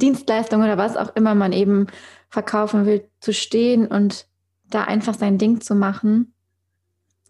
[0.00, 1.86] Dienstleistung oder was auch immer man eben
[2.28, 4.26] verkaufen will, zu stehen und
[4.68, 6.34] da einfach sein Ding zu machen,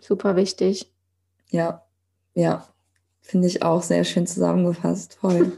[0.01, 0.91] super wichtig.
[1.51, 1.83] Ja,
[2.33, 2.67] ja,
[3.21, 5.19] finde ich auch sehr schön zusammengefasst.
[5.21, 5.53] Toll.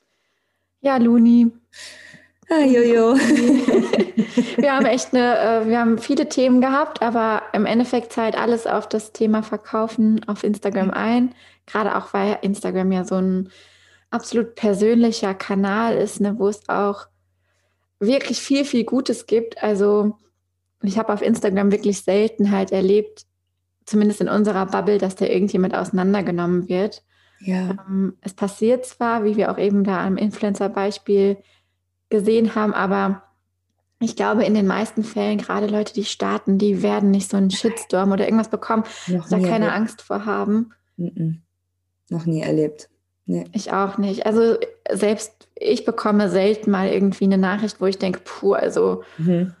[0.80, 1.52] ja, Luni.
[2.48, 3.14] Ah, jojo.
[4.56, 8.66] wir haben echt eine, äh, wir haben viele Themen gehabt, aber im Endeffekt zahlt alles
[8.66, 11.34] auf das Thema Verkaufen auf Instagram ein.
[11.66, 13.50] Gerade auch, weil Instagram ja so ein
[14.14, 17.08] absolut persönlicher Kanal ist, ne, wo es auch
[17.98, 19.62] wirklich viel, viel Gutes gibt.
[19.62, 20.18] Also
[20.82, 23.26] ich habe auf Instagram wirklich selten halt erlebt,
[23.84, 27.02] zumindest in unserer Bubble, dass da irgendjemand auseinandergenommen wird.
[27.40, 27.76] Ja.
[27.88, 31.38] Ähm, es passiert zwar, wie wir auch eben da am Influencer-Beispiel
[32.08, 33.22] gesehen haben, aber
[34.00, 37.50] ich glaube, in den meisten Fällen, gerade Leute, die starten, die werden nicht so einen
[37.50, 39.72] Shitstorm oder irgendwas bekommen, Noch da keine erlebt.
[39.72, 40.72] Angst vor haben.
[40.96, 41.36] Mm
[42.10, 42.90] Noch nie erlebt.
[43.26, 43.44] Nee.
[43.52, 44.26] Ich auch nicht.
[44.26, 44.56] Also
[44.90, 49.54] selbst ich bekomme selten mal irgendwie eine Nachricht, wo ich denke, puh, also mhm.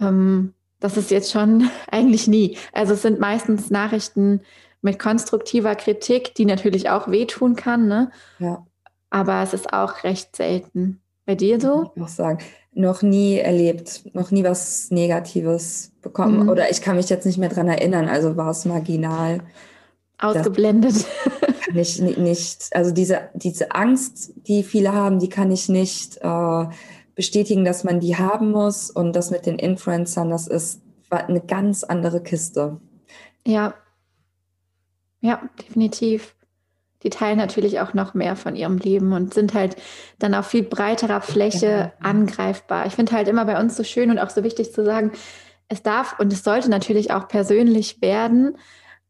[0.00, 2.56] ähm, das ist jetzt schon eigentlich nie.
[2.72, 4.40] Also es sind meistens Nachrichten
[4.82, 8.10] mit konstruktiver Kritik, die natürlich auch wehtun kann, ne?
[8.38, 8.66] Ja.
[9.10, 11.00] Aber es ist auch recht selten.
[11.24, 11.90] Bei dir so?
[11.94, 12.38] Ich muss sagen,
[12.72, 16.44] noch nie erlebt, noch nie was Negatives bekommen.
[16.44, 16.48] Mhm.
[16.50, 19.40] Oder ich kann mich jetzt nicht mehr dran erinnern, also war es marginal.
[20.18, 21.04] Ausgeblendet.
[21.74, 26.66] ich nicht, also diese, diese Angst, die viele haben, die kann ich nicht äh,
[27.14, 28.90] bestätigen, dass man die haben muss.
[28.90, 32.80] Und das mit den Influencern, das ist eine ganz andere Kiste.
[33.46, 33.74] Ja,
[35.20, 36.34] ja, definitiv.
[37.02, 39.76] Die teilen natürlich auch noch mehr von ihrem Leben und sind halt
[40.18, 41.92] dann auf viel breiterer Fläche ja.
[42.00, 42.86] angreifbar.
[42.86, 45.12] Ich finde halt immer bei uns so schön und auch so wichtig zu sagen,
[45.68, 48.56] es darf und es sollte natürlich auch persönlich werden,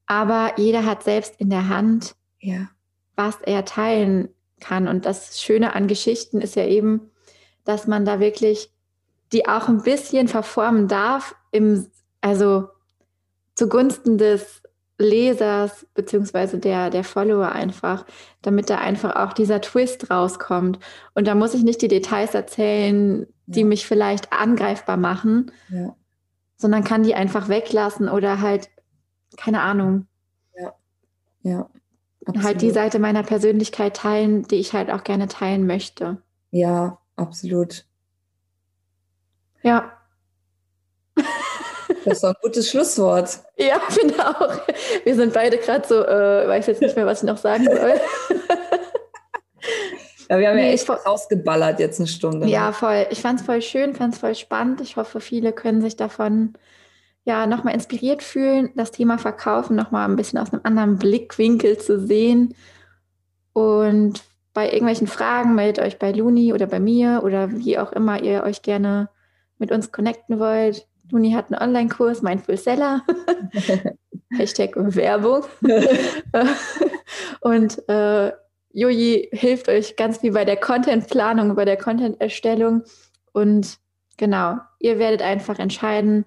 [0.06, 2.68] aber jeder hat selbst in der Hand, ja.
[3.16, 4.28] was er teilen
[4.60, 4.88] kann.
[4.88, 7.10] Und das Schöne an Geschichten ist ja eben,
[7.64, 8.70] dass man da wirklich
[9.32, 11.86] die auch ein bisschen verformen darf, im,
[12.20, 12.68] also
[13.54, 14.62] zugunsten des
[14.98, 18.06] Lesers beziehungsweise der, der Follower einfach,
[18.42, 20.78] damit da einfach auch dieser Twist rauskommt.
[21.14, 23.66] Und da muss ich nicht die Details erzählen, die ja.
[23.66, 25.94] mich vielleicht angreifbar machen, ja.
[26.56, 28.70] sondern kann die einfach weglassen oder halt,
[29.36, 30.06] keine Ahnung.
[30.58, 30.74] Ja.
[31.42, 31.70] Ja.
[32.26, 32.44] Absolut.
[32.44, 36.20] Halt die Seite meiner Persönlichkeit teilen, die ich halt auch gerne teilen möchte.
[36.50, 37.84] Ja, absolut.
[39.62, 39.92] Ja.
[42.04, 43.40] Das ist doch ein gutes Schlusswort.
[43.58, 44.60] Ja, finde auch.
[45.04, 48.00] Wir sind beide gerade so, äh, weiß jetzt nicht mehr, was ich noch sagen soll.
[50.28, 52.48] Ja, wir haben nee, ja echt rausgeballert jetzt eine Stunde.
[52.48, 52.72] Ja, ne?
[52.72, 53.06] voll.
[53.10, 54.80] Ich fand es voll schön, fand es voll spannend.
[54.80, 56.54] Ich hoffe, viele können sich davon
[57.26, 61.98] ja nochmal inspiriert fühlen, das Thema Verkaufen nochmal ein bisschen aus einem anderen Blickwinkel zu
[62.00, 62.54] sehen.
[63.52, 64.22] Und
[64.54, 68.44] bei irgendwelchen Fragen meldet euch bei Luni oder bei mir oder wie auch immer ihr
[68.44, 69.10] euch gerne
[69.58, 70.86] mit uns connecten wollt.
[71.10, 73.02] Luni hat einen Online-Kurs, Mindful Seller.
[74.36, 75.44] Hashtag Werbung.
[77.40, 78.32] und äh,
[78.72, 82.84] Joji hilft euch ganz wie bei der Content-Planung, bei der Content-Erstellung.
[83.32, 83.78] Und
[84.16, 86.24] genau, ihr werdet einfach entscheiden,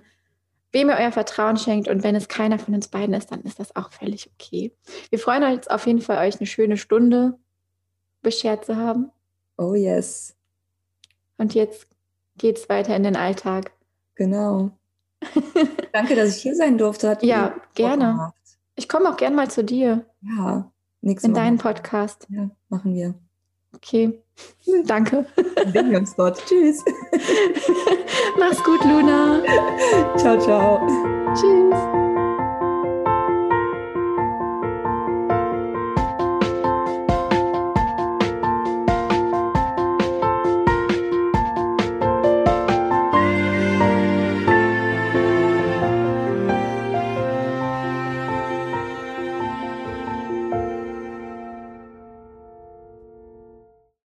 [0.72, 1.88] wem ihr euer Vertrauen schenkt.
[1.88, 4.74] Und wenn es keiner von uns beiden ist, dann ist das auch völlig okay.
[5.10, 7.38] Wir freuen uns auf jeden Fall, euch eine schöne Stunde
[8.22, 9.12] beschert zu haben.
[9.58, 10.36] Oh yes.
[11.38, 11.88] Und jetzt
[12.38, 13.72] geht's weiter in den Alltag.
[14.16, 14.72] Genau.
[15.94, 17.10] Danke, dass ich hier sein durfte.
[17.10, 18.34] Hat ja, gerne.
[18.76, 20.06] Ich komme auch gern mal zu dir.
[20.22, 22.28] Ja, nächstes In deinen Podcast.
[22.30, 23.16] Ja, machen wir.
[23.76, 24.22] Okay.
[24.86, 25.26] Danke.
[25.74, 26.44] Sehen wir uns dort.
[26.46, 26.84] Tschüss.
[28.38, 29.42] Mach's gut, Luna.
[30.18, 30.80] Ciao, ciao.
[31.36, 31.99] Tschüss.